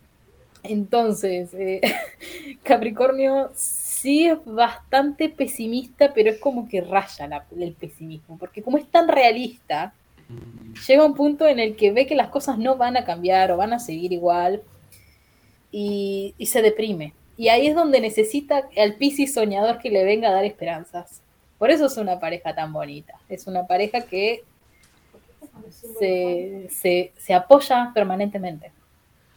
[0.62, 1.80] entonces, eh,
[2.62, 8.78] Capricornio sí es bastante pesimista, pero es como que raya la- el pesimismo, porque como
[8.78, 9.92] es tan realista,
[10.86, 13.56] llega un punto en el que ve que las cosas no van a cambiar o
[13.56, 14.62] van a seguir igual
[15.70, 17.12] y, se deprime.
[17.36, 21.22] Y ahí es donde necesita al Piscis soñador que le venga a dar esperanzas.
[21.58, 23.14] Por eso es una pareja tan bonita.
[23.28, 24.44] Es una pareja que
[26.70, 28.72] se, se, apoya permanentemente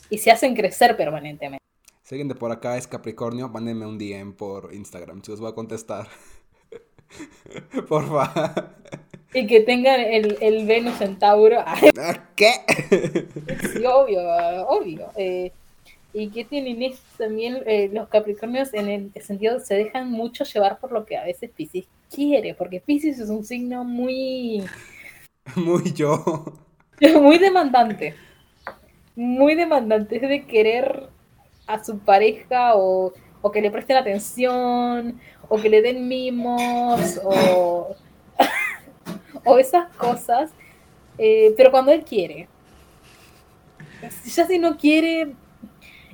[0.09, 1.59] y se hacen crecer permanentemente.
[2.03, 6.07] Si por acá es Capricornio, mándenme un DM por Instagram, si os voy a contestar.
[7.87, 8.73] Porfa.
[9.34, 11.63] Y que tengan el, el Venus en Tauro.
[11.65, 11.91] Ay,
[12.36, 12.51] ¿Qué?
[13.73, 14.21] sí, obvio,
[14.67, 15.07] obvio.
[15.15, 15.51] Eh,
[16.13, 20.80] y que tienen esto también eh, los Capricornios en el sentido se dejan mucho llevar
[20.80, 24.63] por lo que a veces Pisces quiere, porque Pisces es un signo muy,
[25.55, 26.23] Muy yo.
[27.21, 28.15] muy demandante.
[29.15, 31.09] Muy demandante, es de querer
[31.67, 35.19] a su pareja o, o que le presten atención
[35.49, 37.95] o que le den mimos o,
[39.50, 40.52] o esas cosas,
[41.18, 42.47] eh, pero cuando él quiere.
[44.26, 45.34] Ya si no quiere,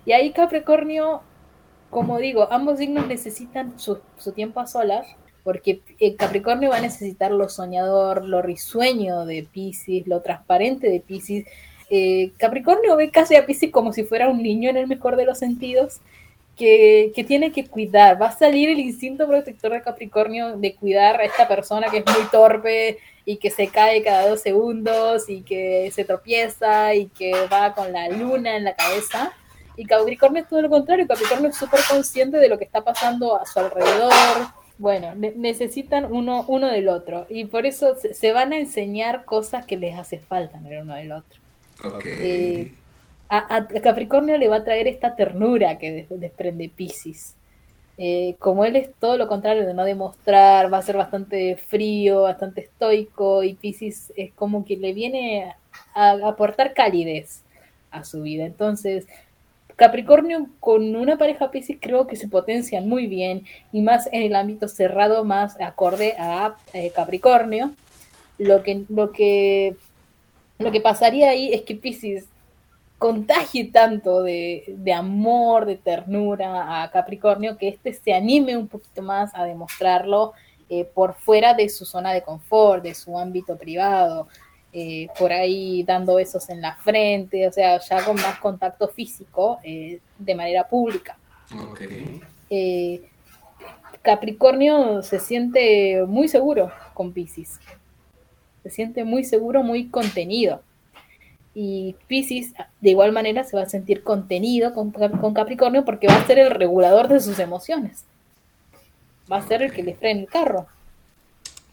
[0.06, 1.22] y ahí Capricornio,
[1.90, 5.06] como digo, ambos signos necesitan su, su tiempo a solas,
[5.44, 11.00] porque eh, Capricornio va a necesitar lo soñador, lo risueño de Pisces, lo transparente de
[11.02, 11.46] Pisces.
[11.90, 15.26] Eh, Capricornio ve casi a Pisces como si fuera un niño en el mejor de
[15.26, 16.00] los sentidos,
[16.56, 18.20] que, que tiene que cuidar.
[18.20, 22.06] Va a salir el instinto protector de Capricornio de cuidar a esta persona que es
[22.06, 27.34] muy torpe y que se cae cada dos segundos y que se tropieza y que
[27.52, 29.34] va con la luna en la cabeza.
[29.78, 33.36] Y Capricornio es todo lo contrario, Capricornio es súper consciente de lo que está pasando
[33.40, 34.12] a su alrededor.
[34.78, 39.26] Bueno, ne- necesitan uno, uno del otro y por eso se, se van a enseñar
[39.26, 41.40] cosas que les hace falta en el uno del otro.
[42.06, 42.72] Eh,
[43.30, 47.36] a, a Capricornio le va a traer esta ternura que des- desprende Pisces.
[47.98, 52.24] Eh, como él es todo lo contrario de no demostrar, va a ser bastante frío,
[52.24, 55.54] bastante estoico, y Pisces es como que le viene
[55.94, 57.44] a, aportar calidez
[57.92, 58.46] a su vida.
[58.46, 59.08] Entonces,
[59.78, 64.36] Capricornio con una pareja Pisces creo que se potencian muy bien, y más en el
[64.36, 67.74] ámbito cerrado, más acorde a eh, Capricornio.
[68.38, 69.78] Lo que, lo que
[70.58, 72.28] lo que pasaría ahí es que Pisces
[72.98, 79.02] contagie tanto de, de amor, de ternura a Capricornio, que éste se anime un poquito
[79.02, 80.34] más a demostrarlo
[80.68, 84.28] eh, por fuera de su zona de confort, de su ámbito privado,
[84.74, 89.60] eh, por ahí dando besos en la frente, o sea, ya con más contacto físico
[89.64, 91.18] eh, de manera pública.
[94.02, 97.60] Capricornio se siente muy seguro con Pisces.
[98.64, 100.62] Se siente muy seguro, muy contenido.
[101.56, 106.18] Y Pisces, de igual manera, se va a sentir contenido con, con Capricornio porque va
[106.18, 108.06] a ser el regulador de sus emociones.
[109.32, 110.68] Va a ser el que le frene el carro.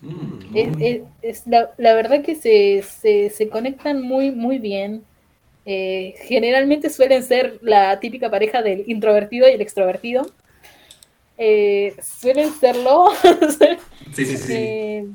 [0.02, 5.04] Mm, Es, es- es la, la verdad que se, se, se conectan muy, muy bien.
[5.64, 10.26] Eh, generalmente suelen ser la típica pareja del introvertido y el extrovertido.
[11.38, 13.08] Eh, suelen serlo.
[14.14, 14.52] Sí, sí, sí.
[14.54, 15.06] Eh,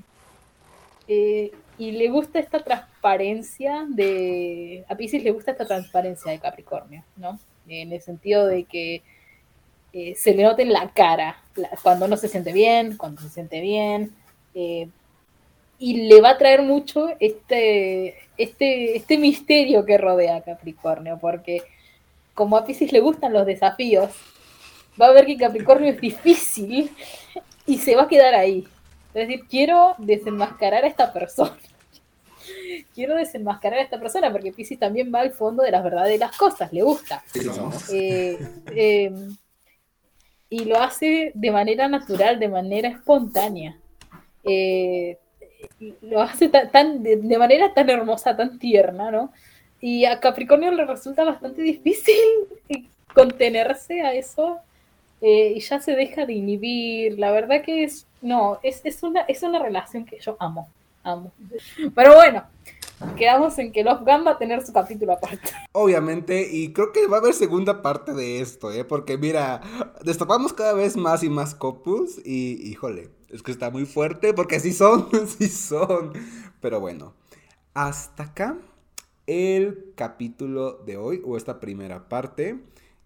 [1.08, 4.84] eh, y le gusta esta transparencia de.
[4.90, 7.40] A Pisces le gusta esta transparencia de Capricornio, ¿no?
[7.68, 9.02] En el sentido de que
[9.94, 13.30] eh, se le note en la cara la- cuando no se siente bien, cuando se
[13.30, 14.12] siente bien.
[14.56, 14.88] eh,
[15.80, 21.62] y le va a traer mucho este, este, este misterio que rodea a Capricornio, porque
[22.34, 24.10] como a Pisces le gustan los desafíos,
[25.00, 26.90] va a ver que Capricornio es difícil
[27.68, 28.68] y se va a quedar ahí.
[29.18, 31.58] Es decir, quiero desenmascarar a esta persona.
[32.94, 36.72] Quiero desenmascarar a esta persona porque Pisces también va al fondo de las verdaderas cosas,
[36.72, 37.24] le gusta.
[37.26, 37.42] Sí.
[37.92, 38.38] Eh,
[38.76, 39.12] eh,
[40.50, 43.78] y lo hace de manera natural, de manera espontánea.
[44.44, 45.18] Eh,
[46.02, 49.34] lo hace tan, de, de manera tan hermosa, tan tierna, ¿no?
[49.82, 52.16] Y a Capricornio le resulta bastante difícil
[53.16, 54.60] contenerse a eso
[55.22, 57.18] eh, y ya se deja de inhibir.
[57.20, 60.70] La verdad que es, no, es, es, una, es una relación que yo amo,
[61.04, 61.32] amo.
[61.96, 62.44] Pero bueno,
[63.16, 65.50] quedamos en que Love Gun va a tener su capítulo aparte.
[65.72, 68.84] Obviamente, y creo que va a haber segunda parte de esto, ¿eh?
[68.84, 69.62] Porque mira,
[70.04, 74.60] destapamos cada vez más y más copus y, híjole, Es que está muy fuerte porque
[74.60, 76.14] sí son, sí son.
[76.62, 77.14] Pero bueno,
[77.74, 78.58] hasta acá
[79.28, 82.58] el capítulo de hoy o esta primera parte.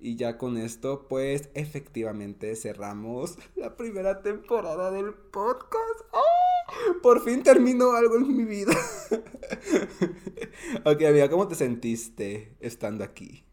[0.04, 6.02] Y ya con esto, pues efectivamente cerramos la primera temporada del podcast.
[6.12, 7.02] ¡Oh!
[7.04, 8.74] Por fin terminó algo en mi vida.
[10.86, 13.46] ok, amiga, ¿cómo te sentiste estando aquí?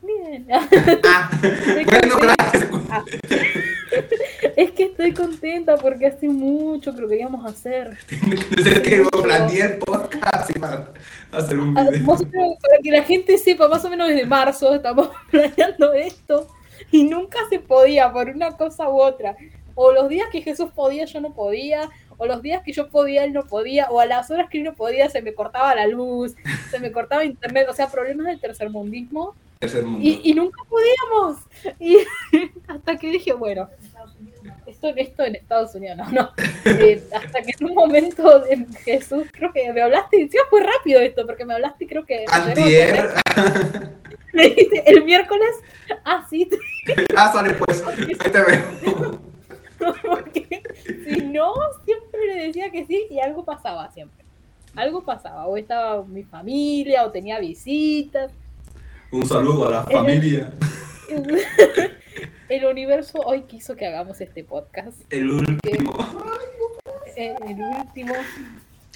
[0.00, 0.46] Bien.
[1.04, 1.30] Ah,
[1.84, 3.62] bueno, gracias.
[4.56, 7.96] Es que estoy contenta porque hace mucho que lo queríamos hacer.
[8.50, 10.50] Desde que planeé el podcast
[11.32, 12.16] hacer un Ah, video.
[12.60, 16.48] para que la gente sepa, más o menos desde marzo estamos planeando esto
[16.90, 19.36] y nunca se podía por una cosa u otra.
[19.74, 21.88] O los días que Jesús podía, yo no podía,
[22.18, 24.64] o los días que yo podía, él no podía, o a las horas que él
[24.64, 26.34] no podía, se me cortaba la luz,
[26.70, 29.34] se me cortaba internet, o sea, problemas del tercermundismo.
[29.62, 30.00] Tercer mundo.
[30.02, 31.38] Y, y nunca podíamos.
[31.78, 31.98] Y
[32.66, 33.70] hasta que dije, bueno,
[34.66, 36.30] esto, esto en Estados Unidos, no, no.
[36.64, 38.42] Eh, hasta que en un momento
[38.84, 42.24] Jesús, creo que me hablaste, y fue rápido esto, porque me hablaste, creo que.
[42.28, 43.10] Antier.
[44.32, 45.50] Me dijiste, el miércoles,
[46.04, 46.48] ah, sí,
[47.14, 47.84] Ah, sale pues.
[47.86, 49.20] Ahí te veo.
[50.02, 50.62] porque
[51.04, 51.52] si no,
[51.84, 54.24] siempre le decía que sí y algo pasaba siempre.
[54.74, 58.32] Algo pasaba, o estaba mi familia, o tenía visitas.
[59.12, 60.52] Un saludo a la familia.
[62.48, 64.96] El universo hoy quiso que hagamos este podcast.
[65.10, 65.96] El último.
[67.16, 68.14] Eh, El último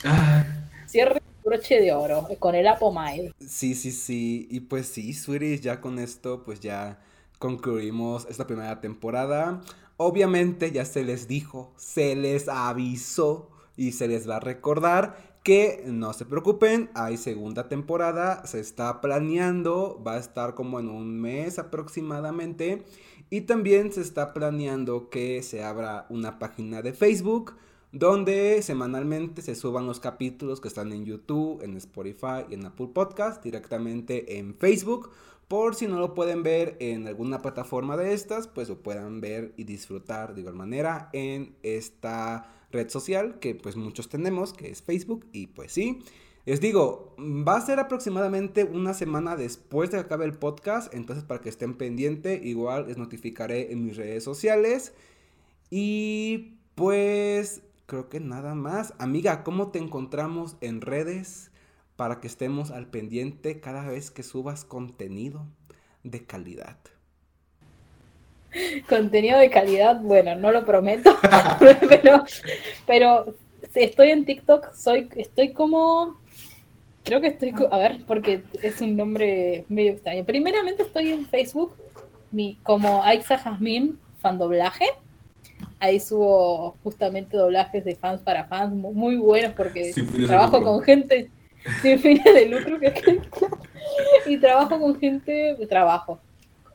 [0.04, 0.44] Ah,
[0.86, 3.34] cierre broche de oro con el Apomail.
[3.46, 4.48] Sí, sí, sí.
[4.50, 6.98] Y pues sí, sweeties, ya con esto, pues ya
[7.38, 9.60] concluimos esta primera temporada.
[9.98, 15.84] Obviamente ya se les dijo, se les avisó y se les va a recordar que
[15.86, 21.20] no se preocupen, hay segunda temporada, se está planeando, va a estar como en un
[21.20, 22.82] mes aproximadamente.
[23.30, 27.54] Y también se está planeando que se abra una página de Facebook
[27.92, 32.88] donde semanalmente se suban los capítulos que están en YouTube, en Spotify y en Apple
[32.92, 35.10] Podcast directamente en Facebook.
[35.46, 39.54] Por si no lo pueden ver en alguna plataforma de estas, pues lo puedan ver
[39.56, 44.82] y disfrutar de igual manera en esta red social que pues muchos tenemos, que es
[44.82, 45.26] Facebook.
[45.32, 46.00] Y pues sí,
[46.46, 51.24] les digo, va a ser aproximadamente una semana después de que acabe el podcast, entonces
[51.24, 54.92] para que estén pendientes, igual les notificaré en mis redes sociales.
[55.70, 58.94] Y pues creo que nada más.
[58.98, 61.50] Amiga, ¿cómo te encontramos en redes
[61.96, 65.46] para que estemos al pendiente cada vez que subas contenido
[66.04, 66.78] de calidad?
[68.88, 71.16] Contenido de calidad, bueno, no lo prometo,
[71.88, 72.24] pero,
[72.86, 73.34] pero
[73.72, 76.18] si estoy en TikTok, soy, estoy como,
[77.04, 80.24] creo que estoy, a ver, porque es un nombre medio extraño.
[80.24, 81.74] Primeramente estoy en Facebook,
[82.30, 84.86] mi, como Aixa Jazmín, fan doblaje.
[85.78, 89.92] Ahí subo justamente doblajes de fans para fans, mu- muy buenos porque
[90.26, 91.30] trabajo con gente
[91.82, 93.20] sin fines de lucro que
[94.26, 96.18] y trabajo con gente, trabajo,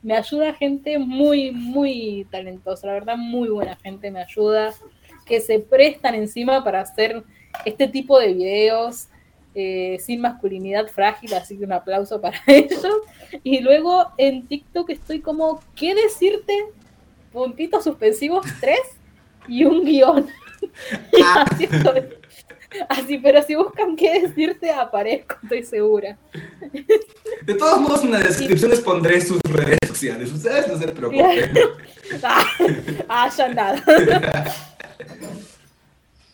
[0.02, 4.74] me ayuda gente muy, muy talentosa, la verdad, muy buena gente me ayuda,
[5.24, 7.22] que se prestan encima para hacer
[7.64, 9.08] este tipo de videos
[9.54, 12.84] eh, sin masculinidad frágil, así que un aplauso para ellos.
[13.42, 16.54] Y luego en TikTok estoy como, ¿qué decirte?
[17.32, 18.80] Puntitos suspensivos, tres
[19.48, 20.26] y un guion.
[21.12, 22.04] Y así estoy.
[22.88, 26.16] Así, pero si buscan qué decirte, aparezco, estoy segura.
[27.42, 30.32] De todos modos, en la descripción les pondré sus redes sociales.
[30.32, 31.50] Ustedes no se preocupen.
[32.22, 32.44] Ah,
[33.08, 33.82] ah, ya nada.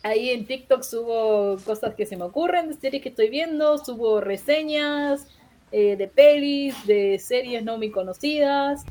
[0.03, 4.21] Ahí en TikTok subo cosas que se me ocurren, de series que estoy viendo, subo
[4.21, 5.27] reseñas
[5.71, 8.85] eh, de pelis, de series no muy conocidas,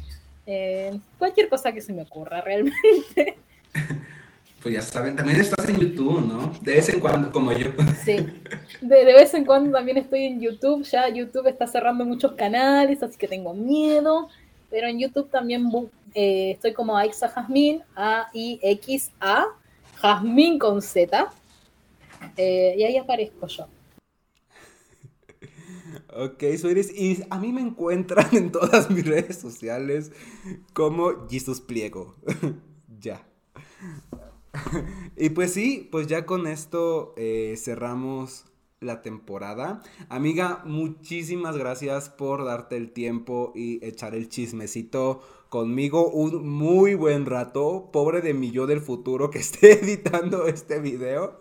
[0.45, 3.37] eh, cualquier cosa que se me ocurra realmente.
[4.61, 6.51] Pues ya saben, también estás en YouTube, ¿no?
[6.61, 7.69] De vez en cuando, como yo.
[8.03, 8.17] Sí.
[8.81, 13.01] De, de vez en cuando también estoy en YouTube, ya YouTube está cerrando muchos canales,
[13.01, 14.29] así que tengo miedo,
[14.69, 15.69] pero en YouTube también
[16.13, 19.47] eh, estoy como Aixa Jazmín, A-I-X-A,
[19.95, 21.31] Jazmín con Z,
[22.35, 23.67] eh, y ahí aparezco yo.
[26.13, 30.11] Ok, sweeties, y a mí me encuentran en todas mis redes sociales
[30.73, 32.15] como Jesus Pliego.
[32.99, 33.21] ya.
[35.17, 38.45] y pues sí, pues ya con esto eh, cerramos
[38.79, 39.81] la temporada.
[40.09, 47.25] Amiga, muchísimas gracias por darte el tiempo y echar el chismecito conmigo un muy buen
[47.25, 47.89] rato.
[47.91, 51.39] Pobre de mi yo del futuro que esté editando este video.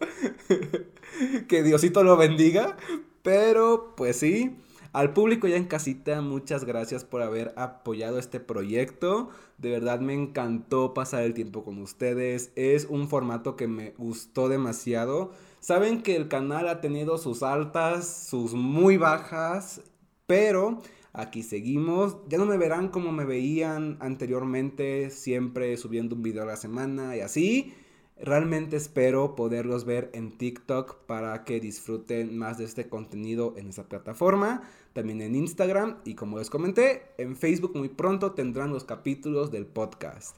[1.49, 2.77] que Diosito lo bendiga.
[3.23, 4.57] Pero pues sí.
[4.97, 9.29] Al público ya en casita, muchas gracias por haber apoyado este proyecto.
[9.59, 12.51] De verdad me encantó pasar el tiempo con ustedes.
[12.57, 15.33] Es un formato que me gustó demasiado.
[15.61, 19.83] Saben que el canal ha tenido sus altas, sus muy bajas,
[20.27, 20.81] pero
[21.13, 22.17] aquí seguimos.
[22.27, 27.15] Ya no me verán como me veían anteriormente, siempre subiendo un video a la semana
[27.15, 27.75] y así.
[28.19, 33.91] Realmente espero poderlos ver en TikTok para que disfruten más de este contenido en esa
[33.91, 34.63] plataforma,
[34.95, 39.67] también en Instagram y como les comenté, en Facebook muy pronto tendrán los capítulos del
[39.67, 40.35] podcast.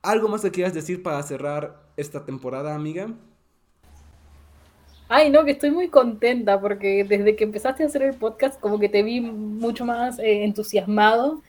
[0.00, 3.08] ¿Algo más que quieras decir para cerrar esta temporada, amiga?
[5.06, 8.78] Ay, no, que estoy muy contenta porque desde que empezaste a hacer el podcast como
[8.78, 11.42] que te vi mucho más eh, entusiasmado.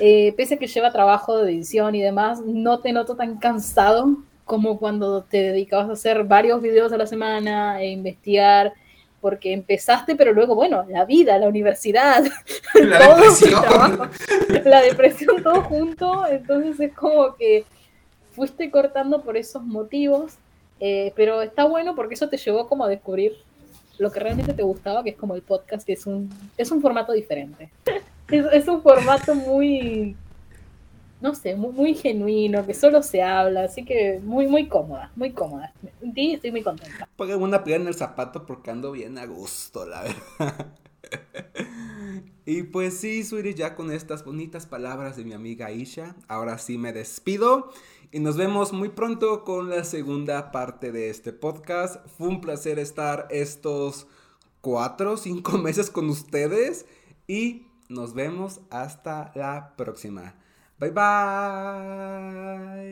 [0.00, 4.16] Eh, pese a que lleva trabajo de edición y demás, no te noto tan cansado
[4.46, 8.72] como cuando te dedicabas a hacer varios videos a la semana e investigar,
[9.20, 12.24] porque empezaste, pero luego, bueno, la vida, la universidad,
[12.74, 14.10] la, todo depresión.
[14.64, 17.64] la depresión, todo junto, entonces es como que
[18.30, 20.34] fuiste cortando por esos motivos,
[20.78, 23.32] eh, pero está bueno porque eso te llevó como a descubrir
[23.98, 26.80] lo que realmente te gustaba, que es como el podcast, que es un, es un
[26.80, 27.70] formato diferente.
[28.28, 30.16] Es, es un formato muy
[31.20, 35.32] no sé, muy, muy, genuino, que solo se habla, así que muy, muy cómoda, muy
[35.32, 35.72] cómoda.
[36.14, 37.08] Sí, estoy muy contenta.
[37.16, 40.66] Pongan una piedra en el zapato porque ando bien a gusto, la verdad.
[42.46, 46.76] y pues sí, Sweetie, ya con estas bonitas palabras de mi amiga Isha, ahora sí
[46.78, 47.70] me despido
[48.12, 52.06] y nos vemos muy pronto con la segunda parte de este podcast.
[52.16, 54.06] Fue un placer estar estos
[54.60, 56.86] cuatro, cinco meses con ustedes
[57.26, 60.34] y nos vemos hasta la próxima.
[60.78, 62.86] 拜拜。